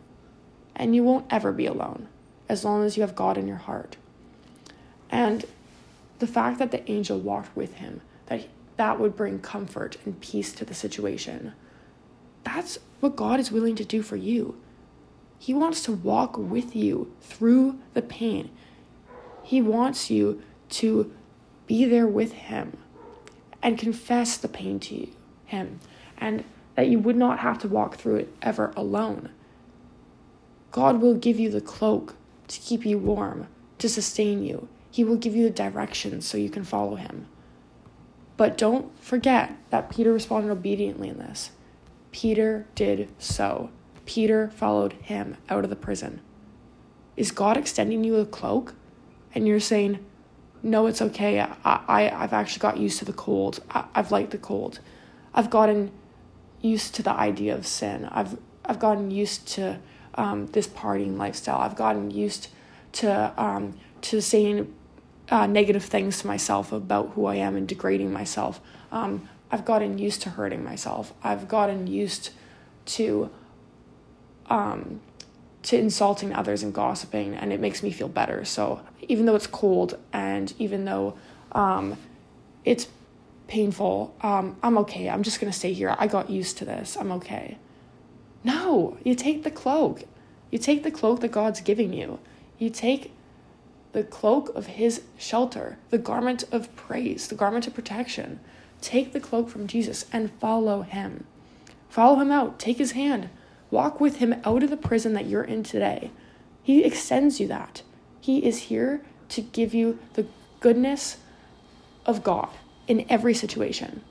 And 0.73 0.95
you 0.95 1.03
won't 1.03 1.25
ever 1.29 1.51
be 1.51 1.65
alone 1.65 2.07
as 2.49 2.63
long 2.63 2.83
as 2.83 2.97
you 2.97 3.01
have 3.01 3.15
God 3.15 3.37
in 3.37 3.47
your 3.47 3.57
heart. 3.57 3.97
And 5.09 5.45
the 6.19 6.27
fact 6.27 6.59
that 6.59 6.71
the 6.71 6.89
angel 6.89 7.19
walked 7.19 7.55
with 7.55 7.75
him, 7.75 8.01
that 8.27 8.47
that 8.77 8.99
would 8.99 9.15
bring 9.15 9.39
comfort 9.39 9.97
and 10.05 10.19
peace 10.21 10.53
to 10.53 10.65
the 10.65 10.73
situation. 10.73 11.53
That's 12.43 12.77
what 12.99 13.15
God 13.15 13.39
is 13.39 13.51
willing 13.51 13.75
to 13.75 13.85
do 13.85 14.01
for 14.01 14.15
you. 14.15 14.57
He 15.39 15.53
wants 15.53 15.81
to 15.83 15.91
walk 15.91 16.37
with 16.37 16.75
you 16.75 17.11
through 17.21 17.79
the 17.93 18.01
pain. 18.01 18.49
He 19.43 19.61
wants 19.61 20.09
you 20.09 20.41
to 20.69 21.11
be 21.67 21.85
there 21.85 22.07
with 22.07 22.33
Him 22.33 22.77
and 23.61 23.77
confess 23.77 24.37
the 24.37 24.47
pain 24.47 24.79
to 24.81 24.95
you, 24.95 25.09
Him, 25.45 25.79
and 26.17 26.43
that 26.75 26.87
you 26.87 26.99
would 26.99 27.17
not 27.17 27.39
have 27.39 27.59
to 27.59 27.67
walk 27.67 27.97
through 27.97 28.17
it 28.17 28.33
ever 28.41 28.71
alone. 28.75 29.29
God 30.71 31.01
will 31.01 31.15
give 31.15 31.39
you 31.39 31.49
the 31.49 31.61
cloak 31.61 32.15
to 32.47 32.59
keep 32.59 32.85
you 32.85 32.97
warm, 32.97 33.47
to 33.79 33.89
sustain 33.89 34.43
you. 34.43 34.67
He 34.91 35.03
will 35.03 35.17
give 35.17 35.35
you 35.35 35.43
the 35.43 35.49
directions 35.49 36.25
so 36.25 36.37
you 36.37 36.49
can 36.49 36.63
follow 36.63 36.95
Him. 36.95 37.27
But 38.37 38.57
don't 38.57 38.97
forget 39.03 39.57
that 39.71 39.89
Peter 39.89 40.13
responded 40.13 40.51
obediently 40.51 41.09
in 41.09 41.17
this. 41.17 41.51
Peter 42.11 42.67
did 42.75 43.09
so. 43.17 43.71
Peter 44.05 44.49
followed 44.49 44.93
him 44.93 45.37
out 45.49 45.63
of 45.63 45.69
the 45.69 45.75
prison. 45.75 46.21
Is 47.17 47.31
God 47.31 47.57
extending 47.57 48.03
you 48.03 48.15
a 48.15 48.25
cloak? 48.25 48.75
And 49.35 49.47
you're 49.47 49.59
saying, 49.59 50.05
no, 50.63 50.87
it's 50.87 51.01
okay. 51.01 51.41
I, 51.41 51.55
I, 51.65 52.09
I've 52.09 52.33
actually 52.33 52.61
got 52.61 52.77
used 52.77 52.99
to 52.99 53.05
the 53.05 53.13
cold. 53.13 53.61
I, 53.69 53.85
I've 53.93 54.11
liked 54.11 54.31
the 54.31 54.37
cold. 54.37 54.79
I've 55.33 55.49
gotten 55.49 55.91
used 56.61 56.95
to 56.95 57.03
the 57.03 57.11
idea 57.11 57.53
of 57.53 57.67
sin. 57.67 58.05
I've, 58.11 58.37
I've 58.65 58.79
gotten 58.79 59.11
used 59.11 59.47
to 59.49 59.79
um, 60.17 60.47
this 60.47 60.67
partying 60.67 61.17
lifestyle. 61.17 61.59
I've 61.59 61.75
gotten 61.75 62.11
used 62.11 62.49
to, 62.93 63.33
um, 63.41 63.77
to 64.01 64.21
saying 64.21 64.73
uh, 65.29 65.45
negative 65.45 65.83
things 65.83 66.21
to 66.21 66.27
myself 66.27 66.71
about 66.71 67.09
who 67.09 67.25
I 67.25 67.35
am 67.35 67.55
and 67.55 67.67
degrading 67.67 68.11
myself. 68.11 68.59
Um, 68.91 69.29
I've 69.51 69.65
gotten 69.65 69.97
used 69.97 70.21
to 70.23 70.31
hurting 70.31 70.63
myself. 70.63 71.13
I've 71.23 71.47
gotten 71.47 71.87
used 71.87 72.31
to 72.85 73.29
um, 74.49 75.01
to 75.63 75.77
insulting 75.77 76.33
others 76.33 76.63
and 76.63 76.73
gossiping, 76.73 77.35
and 77.35 77.51
it 77.51 77.59
makes 77.59 77.83
me 77.83 77.91
feel 77.91 78.07
better. 78.07 78.45
So 78.45 78.81
even 79.01 79.25
though 79.25 79.35
it's 79.35 79.47
cold 79.47 79.97
and 80.13 80.53
even 80.57 80.85
though 80.85 81.17
um, 81.51 81.97
it's 82.63 82.87
painful, 83.47 84.15
um, 84.21 84.55
I'm 84.63 84.77
okay. 84.79 85.09
I'm 85.09 85.23
just 85.23 85.41
gonna 85.41 85.51
stay 85.51 85.73
here. 85.73 85.93
I 85.99 86.07
got 86.07 86.29
used 86.29 86.57
to 86.59 86.65
this. 86.65 86.95
I'm 86.97 87.11
okay. 87.13 87.57
No, 88.47 88.97
you 89.03 89.13
take 89.13 89.43
the 89.43 89.51
cloak. 89.51 90.03
You 90.51 90.57
take 90.57 90.83
the 90.83 90.89
cloak 90.89 91.19
that 91.19 91.33
God's 91.33 91.59
giving 91.59 91.91
you. 91.91 92.19
You 92.57 92.69
take 92.69 93.11
the 93.91 94.05
cloak 94.05 94.55
of 94.55 94.67
his 94.67 95.01
shelter, 95.17 95.77
the 95.89 95.97
garment 95.97 96.45
of 96.49 96.73
praise, 96.77 97.27
the 97.27 97.35
garment 97.35 97.67
of 97.67 97.73
protection. 97.73 98.39
Take 98.79 99.11
the 99.11 99.19
cloak 99.19 99.49
from 99.49 99.67
Jesus 99.67 100.05
and 100.13 100.31
follow 100.39 100.83
him. 100.83 101.25
Follow 101.89 102.21
him 102.21 102.31
out. 102.31 102.57
Take 102.57 102.77
his 102.77 102.93
hand. 102.93 103.27
Walk 103.69 103.99
with 103.99 104.19
him 104.19 104.35
out 104.45 104.63
of 104.63 104.69
the 104.69 104.77
prison 104.77 105.11
that 105.11 105.25
you're 105.25 105.43
in 105.43 105.63
today. 105.63 106.11
He 106.63 106.85
extends 106.85 107.41
you 107.41 107.49
that. 107.49 107.81
He 108.21 108.45
is 108.45 108.69
here 108.69 109.01
to 109.27 109.41
give 109.41 109.73
you 109.73 109.99
the 110.13 110.25
goodness 110.61 111.17
of 112.05 112.23
God 112.23 112.47
in 112.87 113.05
every 113.09 113.33
situation. 113.33 114.03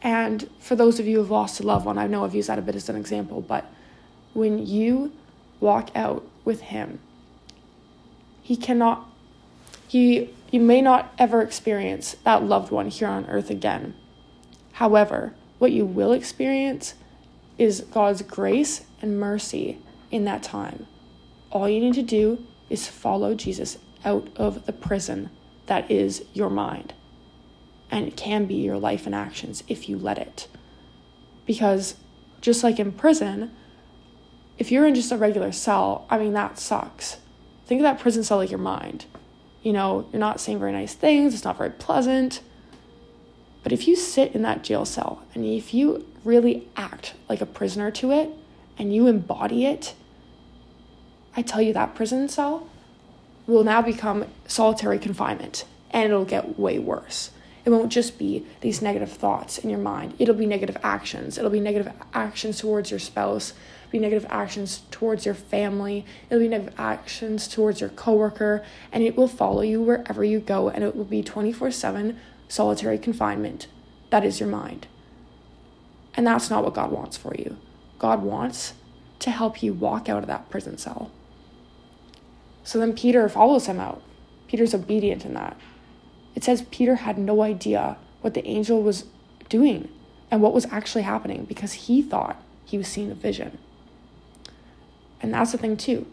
And 0.00 0.48
for 0.60 0.76
those 0.76 1.00
of 1.00 1.06
you 1.06 1.18
who've 1.18 1.30
lost 1.30 1.60
a 1.60 1.62
loved 1.64 1.86
one, 1.86 1.98
I 1.98 2.06
know 2.06 2.24
I've 2.24 2.34
used 2.34 2.48
that 2.48 2.58
a 2.58 2.62
bit 2.62 2.76
as 2.76 2.88
an 2.88 2.96
example, 2.96 3.40
but 3.40 3.70
when 4.32 4.64
you 4.64 5.12
walk 5.60 5.90
out 5.94 6.24
with 6.44 6.60
him, 6.60 7.00
he 8.42 8.56
cannot 8.56 9.06
he 9.88 10.30
you 10.50 10.60
may 10.60 10.80
not 10.80 11.12
ever 11.18 11.42
experience 11.42 12.16
that 12.24 12.42
loved 12.42 12.70
one 12.70 12.88
here 12.88 13.08
on 13.08 13.26
earth 13.26 13.50
again. 13.50 13.94
However, 14.72 15.34
what 15.58 15.72
you 15.72 15.84
will 15.84 16.12
experience 16.12 16.94
is 17.58 17.80
God's 17.80 18.22
grace 18.22 18.82
and 19.02 19.18
mercy 19.18 19.78
in 20.10 20.24
that 20.24 20.42
time. 20.42 20.86
All 21.50 21.68
you 21.68 21.80
need 21.80 21.94
to 21.94 22.02
do 22.02 22.46
is 22.70 22.86
follow 22.86 23.34
Jesus 23.34 23.78
out 24.04 24.28
of 24.36 24.66
the 24.66 24.72
prison 24.72 25.30
that 25.66 25.90
is 25.90 26.24
your 26.32 26.48
mind. 26.48 26.94
And 27.90 28.06
it 28.06 28.16
can 28.16 28.46
be 28.46 28.54
your 28.54 28.78
life 28.78 29.06
and 29.06 29.14
actions 29.14 29.64
if 29.68 29.88
you 29.88 29.98
let 29.98 30.18
it. 30.18 30.48
Because 31.46 31.94
just 32.40 32.62
like 32.62 32.78
in 32.78 32.92
prison, 32.92 33.50
if 34.58 34.70
you're 34.70 34.86
in 34.86 34.94
just 34.94 35.12
a 35.12 35.16
regular 35.16 35.52
cell, 35.52 36.06
I 36.10 36.18
mean, 36.18 36.34
that 36.34 36.58
sucks. 36.58 37.18
Think 37.66 37.80
of 37.80 37.84
that 37.84 37.98
prison 37.98 38.24
cell 38.24 38.38
like 38.38 38.50
your 38.50 38.58
mind. 38.58 39.06
You 39.62 39.72
know, 39.72 40.08
you're 40.12 40.20
not 40.20 40.40
saying 40.40 40.58
very 40.58 40.72
nice 40.72 40.94
things, 40.94 41.34
it's 41.34 41.44
not 41.44 41.58
very 41.58 41.70
pleasant. 41.70 42.40
But 43.62 43.72
if 43.72 43.86
you 43.86 43.96
sit 43.96 44.34
in 44.34 44.42
that 44.42 44.62
jail 44.64 44.84
cell 44.84 45.22
and 45.34 45.44
if 45.44 45.74
you 45.74 46.06
really 46.24 46.68
act 46.76 47.14
like 47.28 47.40
a 47.40 47.46
prisoner 47.46 47.90
to 47.92 48.10
it 48.12 48.30
and 48.78 48.94
you 48.94 49.06
embody 49.06 49.66
it, 49.66 49.94
I 51.36 51.42
tell 51.42 51.60
you 51.60 51.72
that 51.72 51.94
prison 51.94 52.28
cell 52.28 52.68
will 53.46 53.64
now 53.64 53.82
become 53.82 54.26
solitary 54.46 54.98
confinement 54.98 55.64
and 55.90 56.04
it'll 56.04 56.24
get 56.24 56.58
way 56.58 56.78
worse. 56.78 57.30
It 57.68 57.72
won't 57.72 57.92
just 57.92 58.18
be 58.18 58.46
these 58.62 58.80
negative 58.80 59.12
thoughts 59.12 59.58
in 59.58 59.68
your 59.68 59.78
mind. 59.78 60.14
It'll 60.18 60.34
be 60.34 60.46
negative 60.46 60.78
actions. 60.82 61.36
It'll 61.36 61.50
be 61.50 61.60
negative 61.60 61.92
actions 62.14 62.60
towards 62.60 62.90
your 62.90 62.98
spouse, 62.98 63.52
be 63.90 63.98
negative 63.98 64.24
actions 64.30 64.84
towards 64.90 65.26
your 65.26 65.34
family, 65.34 66.06
it'll 66.30 66.42
be 66.42 66.48
negative 66.48 66.72
actions 66.78 67.46
towards 67.46 67.82
your 67.82 67.90
coworker, 67.90 68.64
and 68.90 69.04
it 69.04 69.18
will 69.18 69.28
follow 69.28 69.60
you 69.60 69.82
wherever 69.82 70.24
you 70.24 70.40
go, 70.40 70.70
and 70.70 70.82
it 70.82 70.96
will 70.96 71.04
be 71.04 71.22
24 71.22 71.70
7 71.70 72.18
solitary 72.48 72.96
confinement. 72.96 73.66
That 74.08 74.24
is 74.24 74.40
your 74.40 74.48
mind. 74.48 74.86
And 76.14 76.26
that's 76.26 76.48
not 76.48 76.64
what 76.64 76.72
God 76.72 76.90
wants 76.90 77.18
for 77.18 77.34
you. 77.34 77.58
God 77.98 78.22
wants 78.22 78.72
to 79.18 79.30
help 79.30 79.62
you 79.62 79.74
walk 79.74 80.08
out 80.08 80.22
of 80.22 80.28
that 80.28 80.48
prison 80.48 80.78
cell. 80.78 81.10
So 82.64 82.78
then 82.78 82.94
Peter 82.94 83.28
follows 83.28 83.66
him 83.66 83.78
out. 83.78 84.00
Peter's 84.46 84.72
obedient 84.72 85.26
in 85.26 85.34
that. 85.34 85.60
It 86.38 86.44
says 86.44 86.62
Peter 86.70 86.94
had 86.94 87.18
no 87.18 87.42
idea 87.42 87.96
what 88.20 88.34
the 88.34 88.46
angel 88.46 88.80
was 88.80 89.06
doing 89.48 89.88
and 90.30 90.40
what 90.40 90.54
was 90.54 90.66
actually 90.66 91.02
happening 91.02 91.44
because 91.46 91.72
he 91.72 92.00
thought 92.00 92.40
he 92.64 92.78
was 92.78 92.86
seeing 92.86 93.10
a 93.10 93.14
vision. 93.16 93.58
And 95.20 95.34
that's 95.34 95.50
the 95.50 95.58
thing, 95.58 95.76
too. 95.76 96.06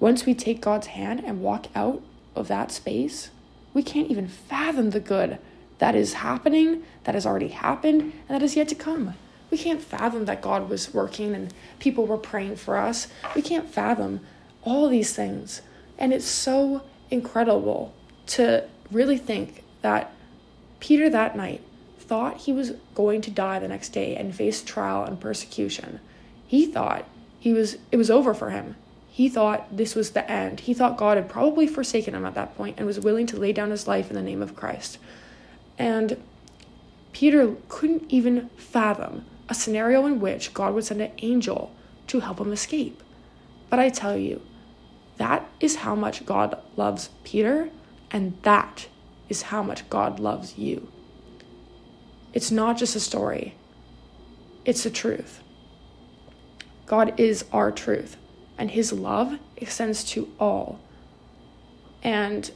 Once 0.00 0.24
we 0.24 0.32
take 0.32 0.62
God's 0.62 0.86
hand 0.86 1.22
and 1.26 1.42
walk 1.42 1.66
out 1.74 2.00
of 2.34 2.48
that 2.48 2.72
space, 2.72 3.28
we 3.74 3.82
can't 3.82 4.10
even 4.10 4.28
fathom 4.28 4.92
the 4.92 4.98
good 4.98 5.36
that 5.76 5.94
is 5.94 6.14
happening, 6.14 6.82
that 7.04 7.14
has 7.14 7.26
already 7.26 7.48
happened, 7.48 8.00
and 8.00 8.28
that 8.28 8.42
is 8.42 8.56
yet 8.56 8.68
to 8.68 8.74
come. 8.74 9.12
We 9.50 9.58
can't 9.58 9.82
fathom 9.82 10.24
that 10.24 10.40
God 10.40 10.70
was 10.70 10.94
working 10.94 11.34
and 11.34 11.52
people 11.80 12.06
were 12.06 12.16
praying 12.16 12.56
for 12.56 12.78
us. 12.78 13.08
We 13.34 13.42
can't 13.42 13.68
fathom 13.68 14.20
all 14.62 14.88
these 14.88 15.14
things. 15.14 15.60
And 15.98 16.14
it's 16.14 16.24
so 16.24 16.80
incredible 17.10 17.92
to 18.28 18.66
really 18.90 19.18
think 19.18 19.62
that 19.86 20.12
Peter 20.80 21.08
that 21.08 21.36
night 21.36 21.62
thought 21.96 22.38
he 22.38 22.52
was 22.52 22.72
going 22.96 23.20
to 23.20 23.30
die 23.30 23.60
the 23.60 23.68
next 23.68 23.90
day 23.90 24.16
and 24.16 24.34
face 24.34 24.60
trial 24.60 25.04
and 25.04 25.20
persecution. 25.20 26.00
He 26.44 26.66
thought 26.66 27.08
he 27.38 27.52
was 27.52 27.78
it 27.92 27.96
was 27.96 28.10
over 28.10 28.34
for 28.34 28.50
him. 28.50 28.74
He 29.08 29.28
thought 29.28 29.76
this 29.76 29.94
was 29.94 30.10
the 30.10 30.28
end. 30.28 30.58
He 30.60 30.74
thought 30.74 30.96
God 30.96 31.16
had 31.16 31.28
probably 31.28 31.68
forsaken 31.68 32.16
him 32.16 32.24
at 32.24 32.34
that 32.34 32.56
point 32.56 32.78
and 32.78 32.84
was 32.86 32.98
willing 32.98 33.26
to 33.28 33.38
lay 33.38 33.52
down 33.52 33.70
his 33.70 33.86
life 33.86 34.10
in 34.10 34.16
the 34.16 34.22
name 34.22 34.42
of 34.42 34.56
Christ. 34.56 34.98
And 35.78 36.20
Peter 37.12 37.54
couldn't 37.68 38.06
even 38.08 38.48
fathom 38.56 39.24
a 39.48 39.54
scenario 39.54 40.04
in 40.04 40.18
which 40.18 40.52
God 40.52 40.74
would 40.74 40.84
send 40.84 41.00
an 41.00 41.12
angel 41.18 41.72
to 42.08 42.20
help 42.20 42.40
him 42.40 42.52
escape. 42.52 43.00
But 43.70 43.78
I 43.78 43.88
tell 43.88 44.16
you, 44.16 44.42
that 45.16 45.48
is 45.60 45.76
how 45.76 45.94
much 45.94 46.26
God 46.26 46.60
loves 46.76 47.10
Peter, 47.22 47.70
and 48.10 48.36
that 48.42 48.88
is 49.28 49.42
how 49.42 49.62
much 49.62 49.88
God 49.90 50.20
loves 50.20 50.58
you. 50.58 50.88
It's 52.32 52.50
not 52.50 52.76
just 52.76 52.96
a 52.96 53.00
story, 53.00 53.54
it's 54.64 54.82
the 54.84 54.90
truth. 54.90 55.42
God 56.86 57.18
is 57.18 57.44
our 57.52 57.72
truth, 57.72 58.16
and 58.58 58.70
His 58.70 58.92
love 58.92 59.38
extends 59.56 60.04
to 60.04 60.30
all. 60.38 60.78
And 62.02 62.50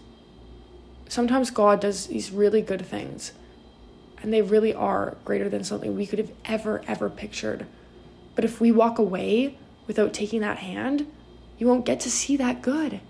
sometimes 1.09 1.51
God 1.51 1.81
does 1.81 2.07
these 2.07 2.31
really 2.31 2.63
good 2.63 2.87
things, 2.87 3.33
and 4.23 4.33
they 4.33 4.43
really 4.43 4.73
are 4.73 5.17
greater 5.25 5.49
than 5.49 5.65
something 5.65 5.97
we 5.97 6.07
could 6.07 6.19
have 6.19 6.33
ever, 6.45 6.83
ever 6.87 7.11
pictured. 7.11 7.67
But 8.35 8.45
if 8.45 8.61
we 8.61 8.71
walk 8.71 8.99
away 8.99 9.59
without 9.87 10.13
taking 10.13 10.41
that 10.43 10.59
hand, 10.59 11.11
you 11.59 11.67
won't 11.67 11.85
get 11.85 12.01
to 12.01 12.11
see 12.11 12.37
that 12.37 12.63
good. 12.63 13.01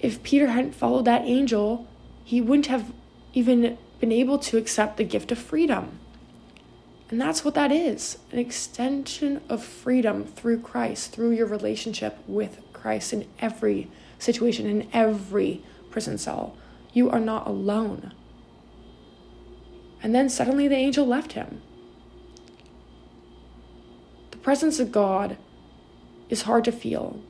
If 0.00 0.22
Peter 0.22 0.48
hadn't 0.48 0.74
followed 0.74 1.04
that 1.06 1.24
angel, 1.24 1.86
he 2.24 2.40
wouldn't 2.40 2.66
have 2.66 2.92
even 3.32 3.78
been 4.00 4.12
able 4.12 4.38
to 4.38 4.56
accept 4.56 4.96
the 4.96 5.04
gift 5.04 5.32
of 5.32 5.38
freedom. 5.38 5.98
And 7.10 7.20
that's 7.20 7.44
what 7.44 7.54
that 7.54 7.72
is 7.72 8.18
an 8.32 8.38
extension 8.38 9.40
of 9.48 9.64
freedom 9.64 10.24
through 10.24 10.60
Christ, 10.60 11.12
through 11.12 11.30
your 11.30 11.46
relationship 11.46 12.18
with 12.26 12.60
Christ 12.72 13.12
in 13.12 13.26
every 13.40 13.90
situation, 14.18 14.66
in 14.66 14.88
every 14.92 15.64
prison 15.90 16.18
cell. 16.18 16.56
You 16.92 17.10
are 17.10 17.20
not 17.20 17.46
alone. 17.46 18.12
And 20.02 20.14
then 20.14 20.28
suddenly 20.28 20.68
the 20.68 20.76
angel 20.76 21.06
left 21.06 21.32
him. 21.32 21.62
The 24.30 24.36
presence 24.36 24.78
of 24.78 24.92
God 24.92 25.38
is 26.28 26.42
hard 26.42 26.64
to 26.66 26.72
feel. 26.72 27.20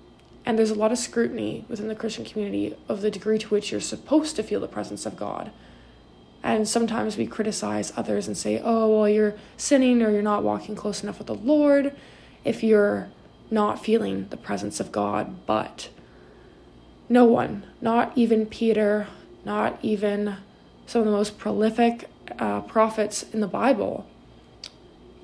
And 0.48 0.58
there's 0.58 0.70
a 0.70 0.74
lot 0.74 0.92
of 0.92 0.98
scrutiny 0.98 1.66
within 1.68 1.88
the 1.88 1.94
Christian 1.94 2.24
community 2.24 2.74
of 2.88 3.02
the 3.02 3.10
degree 3.10 3.36
to 3.36 3.48
which 3.48 3.70
you're 3.70 3.82
supposed 3.82 4.34
to 4.36 4.42
feel 4.42 4.60
the 4.60 4.66
presence 4.66 5.04
of 5.04 5.14
God. 5.14 5.50
And 6.42 6.66
sometimes 6.66 7.18
we 7.18 7.26
criticize 7.26 7.92
others 7.98 8.26
and 8.26 8.34
say, 8.34 8.58
oh, 8.64 8.88
well, 8.88 9.06
you're 9.10 9.34
sinning 9.58 10.02
or 10.02 10.10
you're 10.10 10.22
not 10.22 10.42
walking 10.42 10.74
close 10.74 11.02
enough 11.02 11.18
with 11.18 11.26
the 11.26 11.34
Lord 11.34 11.94
if 12.44 12.62
you're 12.62 13.10
not 13.50 13.84
feeling 13.84 14.26
the 14.30 14.38
presence 14.38 14.80
of 14.80 14.90
God. 14.90 15.44
But 15.44 15.90
no 17.10 17.26
one, 17.26 17.66
not 17.82 18.16
even 18.16 18.46
Peter, 18.46 19.06
not 19.44 19.78
even 19.82 20.38
some 20.86 21.00
of 21.00 21.04
the 21.04 21.12
most 21.12 21.36
prolific 21.36 22.08
uh, 22.38 22.62
prophets 22.62 23.22
in 23.34 23.40
the 23.40 23.46
Bible, 23.46 24.06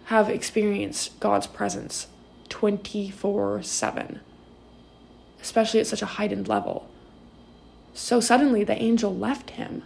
have 0.05 0.29
experienced 0.29 1.19
God's 1.19 1.47
presence 1.47 2.09
24 2.51 3.63
7, 3.63 4.21
especially 5.45 5.79
at 5.79 5.87
such 5.87 6.01
a 6.01 6.07
heightened 6.07 6.49
level. 6.49 6.89
So 7.93 8.19
suddenly 8.19 8.65
the 8.65 8.81
angel 8.81 9.15
left 9.15 9.51
him. 9.51 9.83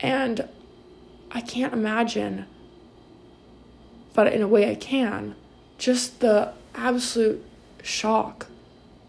And 0.00 0.46
I 1.30 1.40
can't 1.40 1.72
imagine, 1.72 2.44
but 4.12 4.30
in 4.30 4.42
a 4.42 4.46
way 4.46 4.70
I 4.70 4.74
can, 4.74 5.34
just 5.78 6.20
the 6.20 6.52
absolute 6.74 7.42
shock 7.82 8.48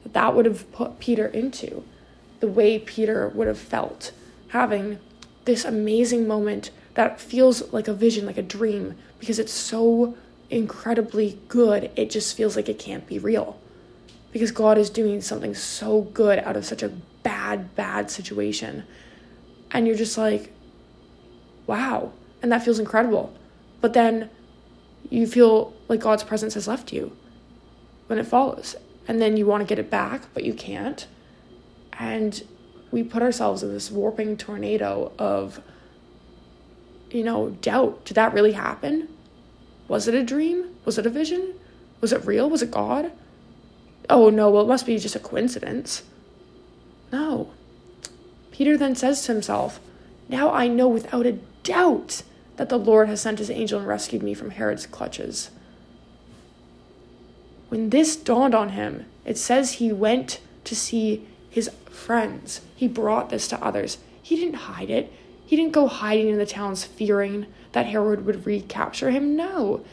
that 0.03 0.13
that 0.13 0.33
would 0.33 0.45
have 0.45 0.71
put 0.71 0.99
Peter 0.99 1.27
into, 1.27 1.83
the 2.39 2.47
way 2.47 2.79
Peter 2.79 3.27
would 3.27 3.47
have 3.47 3.59
felt 3.59 4.13
having 4.49 4.99
this 5.43 5.65
amazing 5.65 6.25
moment 6.25 6.71
that 6.93 7.19
feels 7.19 7.73
like 7.73 7.89
a 7.89 7.93
vision, 7.93 8.25
like 8.25 8.37
a 8.37 8.41
dream, 8.41 8.95
because 9.19 9.37
it's 9.37 9.51
so 9.51 10.15
incredibly 10.49 11.37
good, 11.49 11.91
it 11.97 12.09
just 12.09 12.37
feels 12.37 12.55
like 12.55 12.69
it 12.69 12.79
can't 12.79 13.05
be 13.05 13.19
real. 13.19 13.59
Because 14.31 14.51
God 14.51 14.77
is 14.77 14.89
doing 14.89 15.21
something 15.21 15.53
so 15.53 16.01
good 16.01 16.39
out 16.39 16.55
of 16.55 16.65
such 16.65 16.83
a 16.83 16.89
bad, 17.23 17.75
bad 17.75 18.11
situation. 18.11 18.83
And 19.71 19.87
you're 19.87 19.95
just 19.95 20.17
like, 20.17 20.53
wow. 21.65 22.11
And 22.41 22.51
that 22.51 22.63
feels 22.63 22.79
incredible. 22.79 23.33
But 23.81 23.93
then 23.93 24.29
you 25.09 25.27
feel 25.27 25.73
like 25.87 25.99
God's 25.99 26.23
presence 26.23 26.53
has 26.55 26.67
left 26.67 26.91
you 26.91 27.15
when 28.07 28.19
it 28.19 28.27
follows. 28.27 28.75
And 29.07 29.21
then 29.21 29.37
you 29.37 29.45
want 29.45 29.61
to 29.61 29.67
get 29.67 29.79
it 29.79 29.89
back, 29.89 30.23
but 30.33 30.43
you 30.43 30.53
can't. 30.53 31.07
And 31.93 32.43
we 32.91 33.03
put 33.03 33.21
ourselves 33.21 33.63
in 33.63 33.73
this 33.73 33.89
warping 33.89 34.37
tornado 34.37 35.11
of, 35.17 35.61
you 37.09 37.23
know, 37.23 37.49
doubt. 37.49 38.05
Did 38.05 38.15
that 38.15 38.33
really 38.33 38.51
happen? 38.51 39.09
Was 39.87 40.07
it 40.07 40.13
a 40.13 40.23
dream? 40.23 40.75
Was 40.85 40.97
it 40.97 41.05
a 41.05 41.09
vision? 41.09 41.53
Was 42.01 42.11
it 42.11 42.25
real? 42.25 42.49
Was 42.49 42.61
it 42.61 42.71
God? 42.71 43.11
Oh 44.09 44.29
no, 44.29 44.49
well, 44.49 44.63
it 44.63 44.67
must 44.67 44.85
be 44.85 44.97
just 44.97 45.15
a 45.15 45.19
coincidence. 45.19 46.03
No. 47.11 47.51
Peter 48.51 48.77
then 48.77 48.95
says 48.95 49.23
to 49.25 49.33
himself, 49.33 49.79
Now 50.29 50.51
I 50.51 50.67
know 50.67 50.87
without 50.87 51.25
a 51.25 51.39
doubt 51.63 52.23
that 52.55 52.69
the 52.69 52.77
Lord 52.77 53.07
has 53.09 53.21
sent 53.21 53.39
his 53.39 53.51
angel 53.51 53.79
and 53.79 53.87
rescued 53.87 54.23
me 54.23 54.33
from 54.33 54.51
Herod's 54.51 54.87
clutches. 54.87 55.51
When 57.69 57.89
this 57.89 58.15
dawned 58.15 58.55
on 58.55 58.69
him, 58.69 59.05
it 59.25 59.37
says 59.37 59.73
he 59.73 59.91
went 59.91 60.39
to 60.63 60.75
see 60.75 61.27
his 61.49 61.69
friends. 61.89 62.61
He 62.75 62.87
brought 62.87 63.29
this 63.29 63.47
to 63.49 63.63
others. 63.63 63.97
He 64.21 64.35
didn't 64.35 64.55
hide 64.55 64.89
it. 64.89 65.11
He 65.45 65.55
didn't 65.55 65.73
go 65.73 65.87
hiding 65.87 66.29
in 66.29 66.37
the 66.37 66.45
towns 66.45 66.83
fearing 66.83 67.45
that 67.73 67.87
Herod 67.87 68.25
would 68.25 68.45
recapture 68.45 69.11
him. 69.11 69.35
No. 69.35 69.85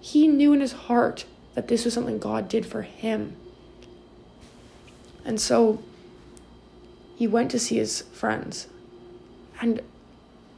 He 0.00 0.28
knew 0.28 0.52
in 0.52 0.60
his 0.60 0.72
heart 0.72 1.24
that 1.54 1.68
this 1.68 1.84
was 1.84 1.94
something 1.94 2.18
God 2.18 2.48
did 2.48 2.64
for 2.64 2.82
him. 2.82 3.36
And 5.24 5.40
so 5.40 5.82
he 7.16 7.26
went 7.26 7.50
to 7.52 7.58
see 7.58 7.76
his 7.76 8.02
friends. 8.12 8.68
And 9.60 9.80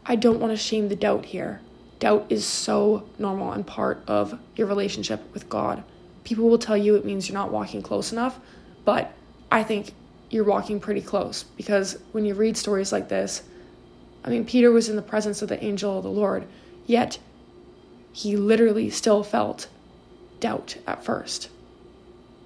I 0.06 0.16
don't 0.16 0.40
want 0.40 0.52
to 0.52 0.56
shame 0.56 0.88
the 0.88 0.96
doubt 0.96 1.26
here. 1.26 1.60
Doubt 1.98 2.26
is 2.28 2.44
so 2.44 3.08
normal 3.18 3.52
and 3.52 3.66
part 3.66 4.02
of 4.06 4.38
your 4.56 4.66
relationship 4.66 5.20
with 5.32 5.48
God. 5.48 5.82
People 6.24 6.48
will 6.48 6.58
tell 6.58 6.76
you 6.76 6.94
it 6.96 7.04
means 7.04 7.28
you're 7.28 7.38
not 7.38 7.50
walking 7.50 7.82
close 7.82 8.12
enough, 8.12 8.38
but 8.84 9.12
I 9.50 9.62
think 9.62 9.92
you're 10.30 10.44
walking 10.44 10.80
pretty 10.80 11.00
close 11.00 11.44
because 11.56 11.98
when 12.12 12.24
you 12.24 12.34
read 12.34 12.56
stories 12.56 12.92
like 12.92 13.08
this, 13.08 13.42
I 14.24 14.30
mean, 14.30 14.44
Peter 14.44 14.70
was 14.70 14.88
in 14.88 14.96
the 14.96 15.02
presence 15.02 15.42
of 15.42 15.48
the 15.48 15.62
angel 15.62 15.98
of 15.98 16.02
the 16.02 16.10
Lord, 16.10 16.46
yet 16.86 17.18
he 18.12 18.36
literally 18.36 18.88
still 18.88 19.22
felt 19.22 19.68
doubt 20.44 20.76
at 20.86 21.02
first. 21.02 21.48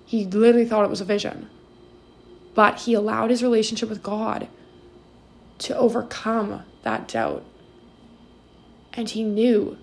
He 0.07 0.25
literally 0.25 0.65
thought 0.65 0.85
it 0.85 0.91
was 0.91 1.01
a 1.01 1.05
vision. 1.17 1.51
But 2.55 2.83
he 2.83 2.95
allowed 2.95 3.31
his 3.31 3.43
relationship 3.43 3.89
with 3.89 4.05
God 4.05 4.47
to 5.59 5.77
overcome 5.77 6.63
that 6.85 7.09
doubt. 7.09 7.45
And 8.93 9.11
he 9.11 9.25
knew 9.25 9.77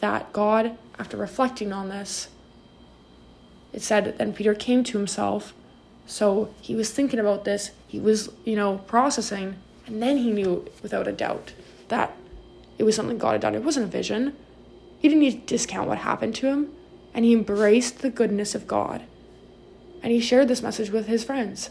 that 0.00 0.32
God, 0.32 0.78
after 0.98 1.18
reflecting 1.18 1.74
on 1.74 1.90
this, 1.90 2.28
it 3.74 3.82
said, 3.82 4.06
that 4.06 4.16
then 4.16 4.32
Peter 4.32 4.54
came 4.54 4.82
to 4.84 4.96
himself. 4.96 5.52
So 6.06 6.54
he 6.62 6.74
was 6.74 6.90
thinking 6.90 7.20
about 7.20 7.44
this, 7.44 7.72
he 7.86 8.00
was, 8.00 8.30
you 8.46 8.56
know, 8.56 8.78
processing, 8.86 9.56
and 9.86 10.02
then 10.02 10.16
he 10.16 10.32
knew 10.32 10.66
without 10.82 11.06
a 11.06 11.12
doubt 11.12 11.52
that 11.88 12.16
it 12.78 12.84
was 12.84 12.96
something 12.96 13.18
God 13.18 13.32
had 13.32 13.42
done. 13.42 13.54
It 13.54 13.62
wasn't 13.62 13.84
a 13.84 13.90
vision. 13.90 14.34
He 14.98 15.08
didn't 15.08 15.20
need 15.20 15.46
to 15.46 15.54
discount 15.54 15.88
what 15.88 15.98
happened 15.98 16.34
to 16.36 16.46
him, 16.46 16.72
and 17.14 17.24
he 17.24 17.32
embraced 17.32 18.00
the 18.00 18.10
goodness 18.10 18.54
of 18.54 18.66
God. 18.66 19.02
And 20.02 20.12
he 20.12 20.20
shared 20.20 20.48
this 20.48 20.62
message 20.62 20.90
with 20.90 21.06
his 21.06 21.24
friends, 21.24 21.70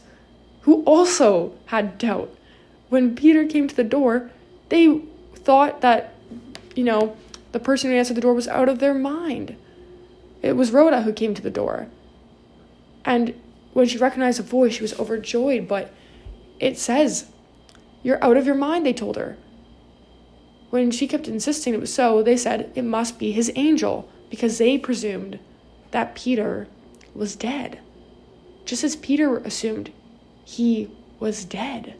who 0.62 0.84
also 0.84 1.54
had 1.68 1.98
doubt. 1.98 2.36
When 2.90 3.16
Peter 3.16 3.46
came 3.46 3.68
to 3.68 3.76
the 3.76 3.84
door, 3.84 4.32
they 4.70 5.02
thought 5.36 5.82
that, 5.82 6.14
you 6.76 6.84
know, 6.84 7.16
the 7.52 7.60
person 7.60 7.90
who 7.90 7.98
answered 7.98 8.16
the 8.16 8.22
door 8.22 8.34
was 8.34 8.48
out 8.48 8.70
of 8.70 8.80
their 8.80 8.94
mind. 8.94 9.56
It 10.42 10.54
was 10.54 10.72
Rhoda 10.72 11.02
who 11.02 11.14
came 11.14 11.34
to 11.34 11.42
the 11.42 11.50
door. 11.50 11.88
And 13.06 13.34
when 13.74 13.88
she 13.88 13.98
recognized 13.98 14.40
the 14.40 14.44
voice, 14.44 14.76
she 14.76 14.82
was 14.82 15.00
overjoyed, 15.00 15.68
but 15.68 15.94
it 16.60 16.78
says, 16.78 17.28
You're 18.04 18.24
out 18.24 18.38
of 18.38 18.46
your 18.46 18.56
mind, 18.56 18.86
they 18.86 18.94
told 18.94 19.16
her. 19.16 19.38
When 20.76 20.92
she 20.92 21.08
kept 21.08 21.30
insisting 21.30 21.74
it 21.74 21.80
was 21.80 21.94
so, 21.94 22.22
they 22.22 22.36
said 22.36 22.70
it 22.76 22.82
must 22.82 23.18
be 23.18 23.32
his 23.32 23.50
angel 23.56 24.10
because 24.30 24.58
they 24.58 24.78
presumed 24.78 25.40
that 25.92 26.16
Peter 26.16 26.68
was 27.14 27.38
dead. 27.38 27.80
Just 28.66 28.84
as 28.84 28.98
Peter 28.98 29.38
assumed 29.38 29.94
he 30.44 30.92
was 31.18 31.46
dead. 31.46 31.96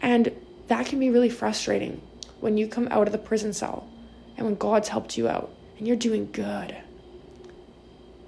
And 0.00 0.30
that 0.68 0.86
can 0.86 1.00
be 1.00 1.10
really 1.10 1.28
frustrating 1.28 2.00
when 2.38 2.56
you 2.56 2.68
come 2.68 2.86
out 2.92 3.08
of 3.08 3.12
the 3.12 3.18
prison 3.18 3.52
cell 3.52 3.88
and 4.36 4.46
when 4.46 4.54
God's 4.54 4.90
helped 4.90 5.18
you 5.18 5.26
out 5.26 5.52
and 5.78 5.88
you're 5.88 5.96
doing 5.96 6.30
good. 6.30 6.76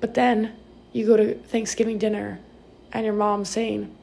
But 0.00 0.14
then 0.14 0.52
you 0.92 1.06
go 1.06 1.16
to 1.16 1.38
Thanksgiving 1.38 1.98
dinner 1.98 2.40
and 2.90 3.04
your 3.04 3.14
mom's 3.14 3.50
saying, 3.50 3.96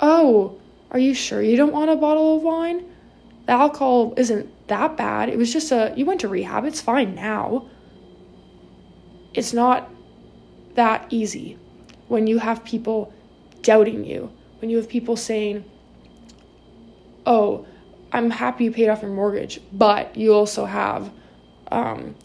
Oh, 0.00 0.58
are 0.90 0.98
you 0.98 1.14
sure 1.14 1.40
you 1.40 1.56
don't 1.56 1.72
want 1.72 1.92
a 1.92 1.94
bottle 1.94 2.34
of 2.36 2.42
wine? 2.42 2.84
The 3.48 3.54
alcohol 3.54 4.12
isn't 4.18 4.68
that 4.68 4.98
bad. 4.98 5.30
It 5.30 5.38
was 5.38 5.50
just 5.50 5.72
a, 5.72 5.94
you 5.96 6.04
went 6.04 6.20
to 6.20 6.28
rehab, 6.28 6.66
it's 6.66 6.82
fine 6.82 7.14
now. 7.14 7.66
It's 9.32 9.54
not 9.54 9.90
that 10.74 11.06
easy 11.08 11.56
when 12.08 12.26
you 12.26 12.40
have 12.40 12.62
people 12.62 13.10
doubting 13.62 14.04
you, 14.04 14.30
when 14.60 14.68
you 14.68 14.76
have 14.76 14.86
people 14.86 15.16
saying, 15.16 15.64
Oh, 17.24 17.66
I'm 18.12 18.28
happy 18.28 18.64
you 18.64 18.70
paid 18.70 18.90
off 18.90 19.00
your 19.00 19.12
mortgage, 19.12 19.62
but 19.72 20.14
you 20.14 20.34
also 20.34 20.66
have 20.66 21.10
um, 21.72 22.16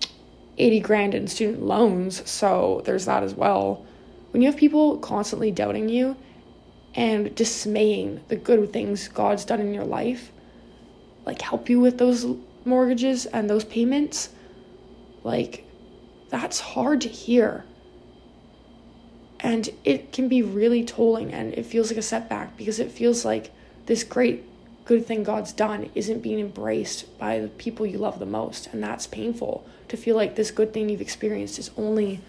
80 0.58 0.80
grand 0.82 1.16
in 1.16 1.28
student 1.28 1.64
loans, 1.64 2.30
so 2.30 2.82
there's 2.84 3.06
that 3.06 3.24
as 3.24 3.34
well. 3.34 3.86
When 4.32 4.42
you 4.42 4.50
have 4.50 4.60
people 4.60 4.98
constantly 4.98 5.52
doubting 5.52 5.88
you 5.88 6.18
and 6.96 7.34
dismaying 7.34 8.26
the 8.28 8.36
good 8.36 8.74
things 8.74 9.08
God's 9.08 9.46
done 9.46 9.62
in 9.62 9.74
your 9.74 9.86
life, 9.86 10.34
like 11.26 11.42
help 11.42 11.70
you 11.70 11.80
with 11.80 11.98
those 11.98 12.26
mortgages 12.66 13.26
and 13.26 13.50
those 13.50 13.64
payments, 13.64 14.30
like 15.24 15.66
that's 16.30 16.60
hard 16.60 17.02
to 17.02 17.10
hear. 17.10 17.66
And 19.40 19.70
it 19.84 20.14
can 20.14 20.28
be 20.28 20.42
really 20.42 20.84
tolling 20.84 21.34
and 21.34 21.54
it 21.54 21.66
feels 21.66 21.90
like 21.90 21.98
a 21.98 22.04
setback 22.04 22.56
because 22.58 22.80
it 22.80 22.92
feels 22.92 23.26
like 23.26 23.52
this 23.86 24.04
great 24.04 24.44
good 24.86 25.06
thing 25.06 25.24
God's 25.24 25.54
done 25.54 25.90
isn't 25.96 26.22
being 26.22 26.40
embraced 26.40 27.18
by 27.18 27.40
the 27.40 27.48
people 27.48 27.86
you 27.86 27.98
love 27.98 28.20
the 28.20 28.26
most. 28.26 28.68
And 28.74 28.84
that's 28.84 29.08
painful 29.08 29.66
to 29.90 29.98
feel 29.98 30.16
like 30.16 30.36
this 30.36 30.52
good 30.52 30.74
thing 30.74 30.90
you've 30.90 31.02
experienced 31.02 31.60
is 31.60 31.72
only 31.78 32.22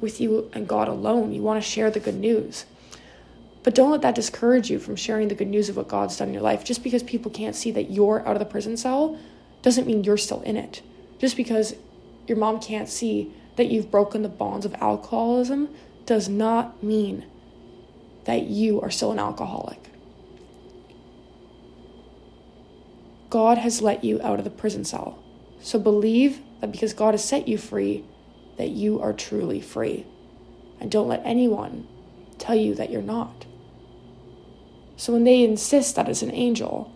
with 0.00 0.20
you 0.20 0.50
and 0.52 0.66
God 0.66 0.88
alone. 0.88 1.32
You 1.32 1.42
want 1.42 1.62
to 1.62 1.68
share 1.68 1.90
the 1.90 2.00
good 2.00 2.18
news. 2.18 2.64
But 3.62 3.74
don't 3.74 3.90
let 3.90 4.02
that 4.02 4.14
discourage 4.14 4.70
you 4.70 4.78
from 4.78 4.96
sharing 4.96 5.28
the 5.28 5.34
good 5.34 5.48
news 5.48 5.68
of 5.68 5.76
what 5.76 5.88
God's 5.88 6.16
done 6.16 6.28
in 6.28 6.34
your 6.34 6.42
life. 6.42 6.64
Just 6.64 6.82
because 6.82 7.02
people 7.02 7.30
can't 7.30 7.54
see 7.54 7.70
that 7.70 7.90
you're 7.90 8.26
out 8.26 8.34
of 8.34 8.40
the 8.40 8.44
prison 8.44 8.76
cell 8.76 9.18
doesn't 9.62 9.86
mean 9.86 10.02
you're 10.02 10.16
still 10.16 10.42
in 10.42 10.56
it. 10.56 10.82
Just 11.18 11.36
because 11.36 11.76
your 12.26 12.36
mom 12.38 12.60
can't 12.60 12.88
see 12.88 13.32
that 13.56 13.70
you've 13.70 13.90
broken 13.90 14.22
the 14.22 14.28
bonds 14.28 14.66
of 14.66 14.74
alcoholism 14.74 15.68
does 16.06 16.28
not 16.28 16.82
mean 16.82 17.26
that 18.24 18.42
you 18.44 18.80
are 18.80 18.90
still 18.90 19.12
an 19.12 19.18
alcoholic. 19.18 19.78
God 23.30 23.58
has 23.58 23.80
let 23.80 24.04
you 24.04 24.20
out 24.22 24.38
of 24.38 24.44
the 24.44 24.50
prison 24.50 24.84
cell. 24.84 25.22
So 25.62 25.78
believe 25.78 26.40
that 26.60 26.72
because 26.72 26.92
God 26.92 27.14
has 27.14 27.24
set 27.24 27.48
you 27.48 27.56
free, 27.56 28.04
that 28.58 28.70
you 28.70 29.00
are 29.00 29.12
truly 29.12 29.60
free. 29.60 30.06
And 30.80 30.90
don't 30.90 31.08
let 31.08 31.22
anyone 31.24 31.86
tell 32.38 32.56
you 32.56 32.74
that 32.74 32.90
you're 32.90 33.00
not. 33.00 33.46
So 35.02 35.12
when 35.12 35.24
they 35.24 35.42
insist 35.42 35.96
that 35.96 36.08
it's 36.08 36.22
an 36.22 36.30
angel, 36.30 36.94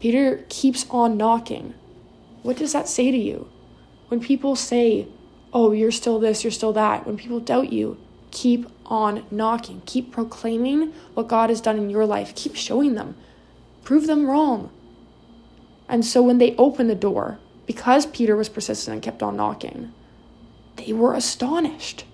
Peter 0.00 0.44
keeps 0.48 0.84
on 0.90 1.16
knocking. 1.16 1.74
What 2.42 2.56
does 2.56 2.72
that 2.72 2.88
say 2.88 3.12
to 3.12 3.16
you? 3.16 3.48
When 4.08 4.18
people 4.18 4.56
say, 4.56 5.06
oh, 5.52 5.70
you're 5.70 5.92
still 5.92 6.18
this, 6.18 6.42
you're 6.42 6.50
still 6.50 6.72
that, 6.72 7.06
when 7.06 7.16
people 7.16 7.38
doubt 7.38 7.72
you, 7.72 7.98
keep 8.32 8.66
on 8.86 9.24
knocking. 9.30 9.80
Keep 9.86 10.10
proclaiming 10.10 10.92
what 11.14 11.28
God 11.28 11.48
has 11.50 11.60
done 11.60 11.78
in 11.78 11.88
your 11.88 12.04
life. 12.04 12.34
Keep 12.34 12.56
showing 12.56 12.96
them. 12.96 13.14
Prove 13.84 14.08
them 14.08 14.28
wrong. 14.28 14.72
And 15.88 16.04
so 16.04 16.24
when 16.24 16.38
they 16.38 16.56
opened 16.56 16.90
the 16.90 16.96
door, 16.96 17.38
because 17.64 18.06
Peter 18.06 18.34
was 18.34 18.48
persistent 18.48 18.92
and 18.92 19.02
kept 19.04 19.22
on 19.22 19.36
knocking, 19.36 19.92
they 20.74 20.92
were 20.92 21.14
astonished. 21.14 22.06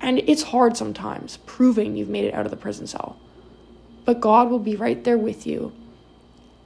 And 0.00 0.18
it's 0.26 0.42
hard 0.42 0.76
sometimes 0.76 1.36
proving 1.46 1.96
you've 1.96 2.08
made 2.08 2.24
it 2.24 2.34
out 2.34 2.46
of 2.46 2.50
the 2.50 2.56
prison 2.56 2.88
cell. 2.88 3.20
But 4.06 4.20
God 4.20 4.48
will 4.50 4.60
be 4.60 4.76
right 4.76 5.04
there 5.04 5.18
with 5.18 5.46
you. 5.46 5.72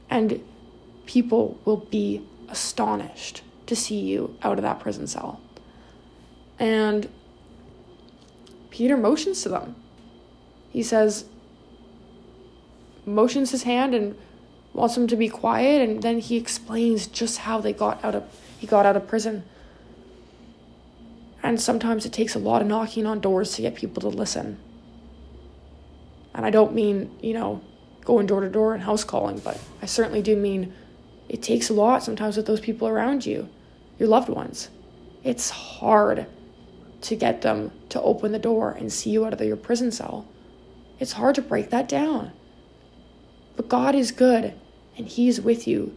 And 0.09 0.41
people 1.07 1.59
will 1.65 1.79
be 1.79 2.25
astonished 2.49 3.43
to 3.67 3.75
see 3.75 3.99
you 3.99 4.37
out 4.43 4.59
of 4.59 4.63
that 4.63 4.79
prison 4.79 5.09
cell. 5.09 5.41
And 6.59 7.09
Peter 8.71 8.97
motions 8.97 9.43
to 9.43 9.49
them. 9.49 9.75
He 10.71 10.83
says, 10.83 11.25
motions 13.07 13.51
his 13.51 13.65
hand 13.65 13.95
and 13.95 14.17
wants 14.73 14.95
them 14.95 15.07
to 15.09 15.17
be 15.17 15.29
quiet 15.29 15.89
and 15.89 16.03
then 16.03 16.19
he 16.19 16.37
explains 16.37 17.07
just 17.07 17.39
how 17.39 17.61
they 17.61 17.73
got 17.73 18.03
out 18.05 18.15
of 18.15 18.23
he 18.59 18.67
got 18.67 18.87
out 18.87 18.97
of 18.97 19.07
prison 19.09 19.43
and 21.43 21.61
sometimes 21.61 22.07
it 22.07 22.13
takes 22.13 22.35
a 22.35 22.39
lot 22.39 22.63
of 22.63 22.69
knocking 22.69 23.07
on 23.07 23.19
doors 23.21 23.55
to 23.55 23.63
get 23.63 23.75
people 23.75 24.01
to 24.01 24.09
listen 24.09 24.59
and 26.35 26.45
i 26.47 26.51
don't 26.51 26.75
mean 26.75 27.11
you 27.21 27.35
know 27.35 27.61
going 28.05 28.27
door 28.27 28.41
to 28.41 28.49
door 28.49 28.75
and 28.75 28.83
house 28.83 29.05
calling 29.05 29.39
but 29.39 29.61
i 29.83 29.87
certainly 29.87 30.23
do 30.23 30.37
mean 30.37 30.73
it 31.29 31.43
takes 31.43 31.69
a 31.69 31.73
lot 31.75 32.03
sometimes 32.03 32.37
with 32.37 32.47
those 32.47 32.61
people 32.61 32.89
around 32.89 33.25
you 33.27 33.49
your 33.99 34.09
loved 34.09 34.29
ones 34.29 34.69
it's 35.23 35.51
hard 35.51 36.27
to 37.01 37.17
get 37.17 37.43
them 37.43 37.71
to 37.89 38.01
open 38.03 38.33
the 38.33 38.39
door 38.39 38.73
and 38.73 38.93
see 38.93 39.11
you 39.11 39.25
out 39.25 39.33
of 39.33 39.41
your 39.41 39.57
prison 39.57 39.91
cell 39.91 40.27
it's 40.99 41.13
hard 41.13 41.35
to 41.35 41.43
break 41.43 41.71
that 41.71 41.89
down 41.89 42.33
but 43.61 43.69
God 43.69 43.95
is 43.95 44.11
good 44.11 44.55
and 44.97 45.07
He 45.07 45.29
is 45.29 45.39
with 45.39 45.69
you. 45.69 45.95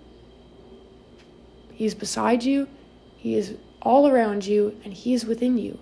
He's 1.71 1.95
beside 1.95 2.43
you, 2.43 2.67
He 3.15 3.35
is 3.35 3.55
all 3.81 4.05
around 4.05 4.45
you, 4.45 4.77
and 4.83 4.93
He 4.93 5.13
is 5.13 5.25
within 5.25 5.57
you. 5.57 5.79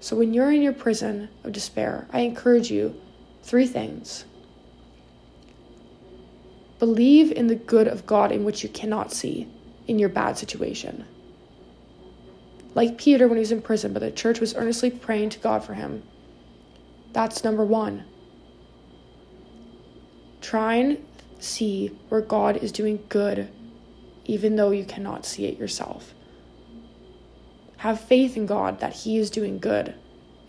So 0.00 0.16
when 0.16 0.32
you're 0.32 0.52
in 0.52 0.62
your 0.62 0.72
prison 0.72 1.28
of 1.44 1.52
despair, 1.52 2.06
I 2.12 2.20
encourage 2.20 2.70
you 2.70 2.94
three 3.42 3.66
things. 3.66 4.24
Believe 6.78 7.32
in 7.32 7.48
the 7.48 7.56
good 7.56 7.88
of 7.88 8.06
God 8.06 8.30
in 8.30 8.44
which 8.44 8.62
you 8.62 8.68
cannot 8.68 9.12
see 9.12 9.48
in 9.88 9.98
your 9.98 10.08
bad 10.08 10.38
situation. 10.38 11.04
Like 12.74 12.98
Peter 12.98 13.26
when 13.26 13.38
he 13.38 13.40
was 13.40 13.50
in 13.50 13.62
prison, 13.62 13.92
but 13.92 14.00
the 14.00 14.12
church 14.12 14.38
was 14.38 14.54
earnestly 14.54 14.90
praying 14.90 15.30
to 15.30 15.38
God 15.40 15.64
for 15.64 15.74
him. 15.74 16.04
That's 17.12 17.42
number 17.42 17.64
one. 17.64 18.04
Try 20.40 20.74
and 20.74 21.04
see 21.40 21.88
where 22.08 22.20
God 22.20 22.58
is 22.58 22.70
doing 22.70 23.04
good, 23.08 23.50
even 24.26 24.54
though 24.54 24.70
you 24.70 24.84
cannot 24.84 25.26
see 25.26 25.46
it 25.46 25.58
yourself. 25.58 26.14
Have 27.78 28.00
faith 28.00 28.36
in 28.36 28.46
God 28.46 28.80
that 28.80 28.92
He 28.92 29.18
is 29.18 29.30
doing 29.30 29.58
good, 29.58 29.94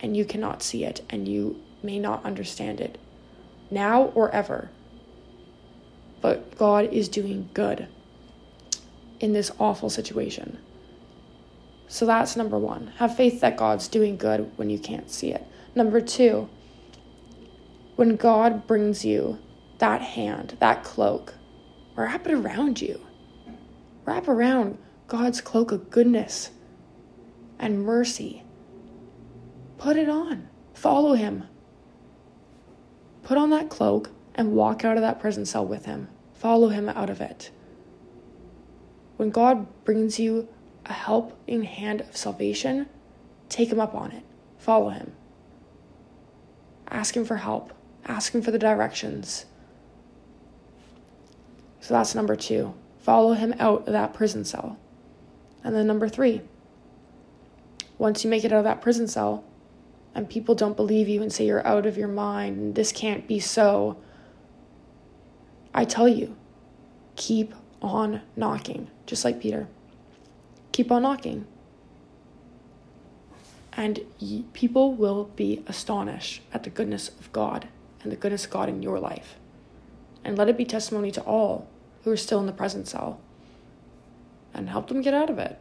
and 0.00 0.16
you 0.16 0.24
cannot 0.24 0.62
see 0.62 0.84
it, 0.84 1.02
and 1.08 1.28
you 1.28 1.60
may 1.82 1.98
not 1.98 2.24
understand 2.24 2.80
it 2.80 2.98
now 3.70 4.06
or 4.14 4.30
ever. 4.32 4.68
But 6.20 6.56
God 6.58 6.92
is 6.92 7.08
doing 7.08 7.48
good 7.54 7.86
in 9.20 9.32
this 9.32 9.52
awful 9.58 9.90
situation. 9.90 10.58
So 11.86 12.04
that's 12.04 12.36
number 12.36 12.58
one. 12.58 12.88
Have 12.96 13.16
faith 13.16 13.40
that 13.40 13.56
God's 13.56 13.88
doing 13.88 14.16
good 14.16 14.50
when 14.56 14.68
you 14.68 14.78
can't 14.78 15.10
see 15.10 15.32
it. 15.32 15.46
Number 15.74 16.00
two, 16.00 16.48
when 17.96 18.16
God 18.16 18.66
brings 18.66 19.04
you 19.04 19.38
that 19.78 20.02
hand, 20.02 20.56
that 20.58 20.82
cloak, 20.82 21.34
wrap 21.94 22.26
it 22.26 22.32
around 22.32 22.80
you. 22.80 23.00
Wrap 24.04 24.26
around 24.26 24.78
God's 25.06 25.40
cloak 25.40 25.70
of 25.70 25.90
goodness 25.90 26.50
and 27.60 27.84
mercy. 27.84 28.42
Put 29.78 29.96
it 29.96 30.08
on. 30.08 30.48
Follow 30.74 31.12
Him. 31.12 31.44
Put 33.22 33.38
on 33.38 33.50
that 33.50 33.68
cloak 33.68 34.10
and 34.34 34.52
walk 34.52 34.84
out 34.84 34.96
of 34.96 35.02
that 35.02 35.20
prison 35.20 35.46
cell 35.46 35.64
with 35.64 35.84
Him. 35.84 36.08
Follow 36.32 36.68
Him 36.68 36.88
out 36.88 37.10
of 37.10 37.20
it. 37.20 37.50
When 39.16 39.30
God 39.30 39.66
brings 39.84 40.18
you 40.18 40.48
a 40.86 40.92
helping 40.92 41.62
hand 41.64 42.00
of 42.00 42.16
salvation, 42.16 42.88
take 43.48 43.70
Him 43.70 43.78
up 43.78 43.94
on 43.94 44.10
it. 44.10 44.24
Follow 44.58 44.88
Him. 44.88 45.12
Ask 46.88 47.16
Him 47.16 47.24
for 47.24 47.36
help. 47.36 47.72
Ask 48.06 48.34
Him 48.34 48.42
for 48.42 48.50
the 48.50 48.58
directions. 48.58 49.44
So 51.80 51.94
that's 51.94 52.14
number 52.14 52.36
two. 52.36 52.74
Follow 52.98 53.34
Him 53.34 53.54
out 53.58 53.86
of 53.86 53.92
that 53.92 54.14
prison 54.14 54.44
cell. 54.44 54.78
And 55.62 55.74
then 55.76 55.86
number 55.86 56.08
three, 56.08 56.40
once 58.00 58.24
you 58.24 58.30
make 58.30 58.44
it 58.44 58.52
out 58.52 58.60
of 58.60 58.64
that 58.64 58.80
prison 58.80 59.06
cell 59.06 59.44
and 60.14 60.26
people 60.26 60.54
don't 60.54 60.74
believe 60.74 61.06
you 61.06 61.20
and 61.20 61.30
say 61.30 61.44
you're 61.44 61.64
out 61.66 61.84
of 61.84 61.98
your 61.98 62.08
mind 62.08 62.56
and 62.56 62.74
this 62.74 62.92
can't 62.92 63.28
be 63.28 63.38
so, 63.38 63.94
I 65.74 65.84
tell 65.84 66.08
you, 66.08 66.34
keep 67.16 67.54
on 67.82 68.22
knocking, 68.36 68.90
just 69.04 69.22
like 69.22 69.38
Peter. 69.38 69.68
Keep 70.72 70.90
on 70.90 71.02
knocking. 71.02 71.46
And 73.74 74.00
people 74.54 74.94
will 74.94 75.24
be 75.36 75.62
astonished 75.66 76.40
at 76.54 76.62
the 76.62 76.70
goodness 76.70 77.10
of 77.20 77.30
God 77.32 77.68
and 78.02 78.10
the 78.10 78.16
goodness 78.16 78.46
of 78.46 78.50
God 78.50 78.70
in 78.70 78.82
your 78.82 78.98
life. 78.98 79.36
And 80.24 80.38
let 80.38 80.48
it 80.48 80.56
be 80.56 80.64
testimony 80.64 81.10
to 81.10 81.20
all 81.20 81.68
who 82.04 82.10
are 82.10 82.16
still 82.16 82.40
in 82.40 82.46
the 82.46 82.52
present 82.52 82.88
cell 82.88 83.20
and 84.54 84.70
help 84.70 84.88
them 84.88 85.02
get 85.02 85.12
out 85.12 85.28
of 85.28 85.38
it. 85.38 85.58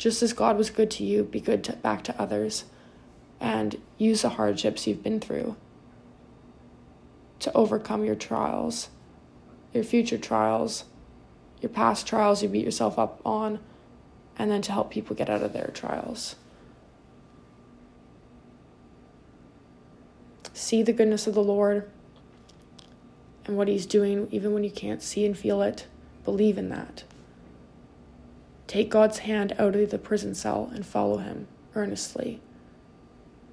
Just 0.00 0.22
as 0.22 0.32
God 0.32 0.56
was 0.56 0.70
good 0.70 0.90
to 0.92 1.04
you, 1.04 1.24
be 1.24 1.40
good 1.40 1.62
to, 1.64 1.74
back 1.74 2.02
to 2.04 2.18
others 2.18 2.64
and 3.38 3.78
use 3.98 4.22
the 4.22 4.30
hardships 4.30 4.86
you've 4.86 5.02
been 5.02 5.20
through 5.20 5.56
to 7.40 7.52
overcome 7.52 8.02
your 8.06 8.14
trials, 8.14 8.88
your 9.74 9.84
future 9.84 10.16
trials, 10.16 10.84
your 11.60 11.68
past 11.68 12.06
trials 12.06 12.42
you 12.42 12.48
beat 12.48 12.64
yourself 12.64 12.98
up 12.98 13.20
on, 13.26 13.58
and 14.38 14.50
then 14.50 14.62
to 14.62 14.72
help 14.72 14.90
people 14.90 15.14
get 15.14 15.28
out 15.28 15.42
of 15.42 15.52
their 15.52 15.70
trials. 15.74 16.36
See 20.54 20.82
the 20.82 20.94
goodness 20.94 21.26
of 21.26 21.34
the 21.34 21.44
Lord 21.44 21.90
and 23.44 23.54
what 23.54 23.68
He's 23.68 23.84
doing, 23.84 24.28
even 24.30 24.54
when 24.54 24.64
you 24.64 24.70
can't 24.70 25.02
see 25.02 25.26
and 25.26 25.36
feel 25.36 25.60
it. 25.60 25.86
Believe 26.24 26.56
in 26.56 26.70
that. 26.70 27.04
Take 28.70 28.88
God's 28.88 29.18
hand 29.18 29.52
out 29.58 29.74
of 29.74 29.90
the 29.90 29.98
prison 29.98 30.32
cell 30.32 30.70
and 30.72 30.86
follow 30.86 31.16
Him 31.16 31.48
earnestly 31.74 32.40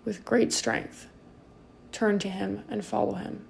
with 0.05 0.23
great 0.23 0.53
strength. 0.53 1.07
Turn 1.91 2.19
to 2.19 2.29
Him 2.29 2.63
and 2.69 2.85
follow 2.85 3.15
Him. 3.15 3.47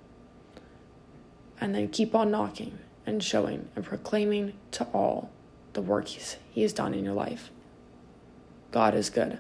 And 1.59 1.75
then 1.75 1.89
keep 1.89 2.15
on 2.15 2.31
knocking 2.31 2.79
and 3.05 3.21
showing 3.21 3.67
and 3.75 3.83
proclaiming 3.83 4.53
to 4.71 4.85
all 4.93 5.29
the 5.73 5.81
work 5.81 6.07
He 6.07 6.61
has 6.61 6.71
done 6.71 6.93
in 6.93 7.03
your 7.03 7.13
life. 7.13 7.51
God 8.71 8.95
is 8.95 9.09
good. 9.09 9.37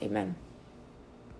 Amen. 0.00 0.36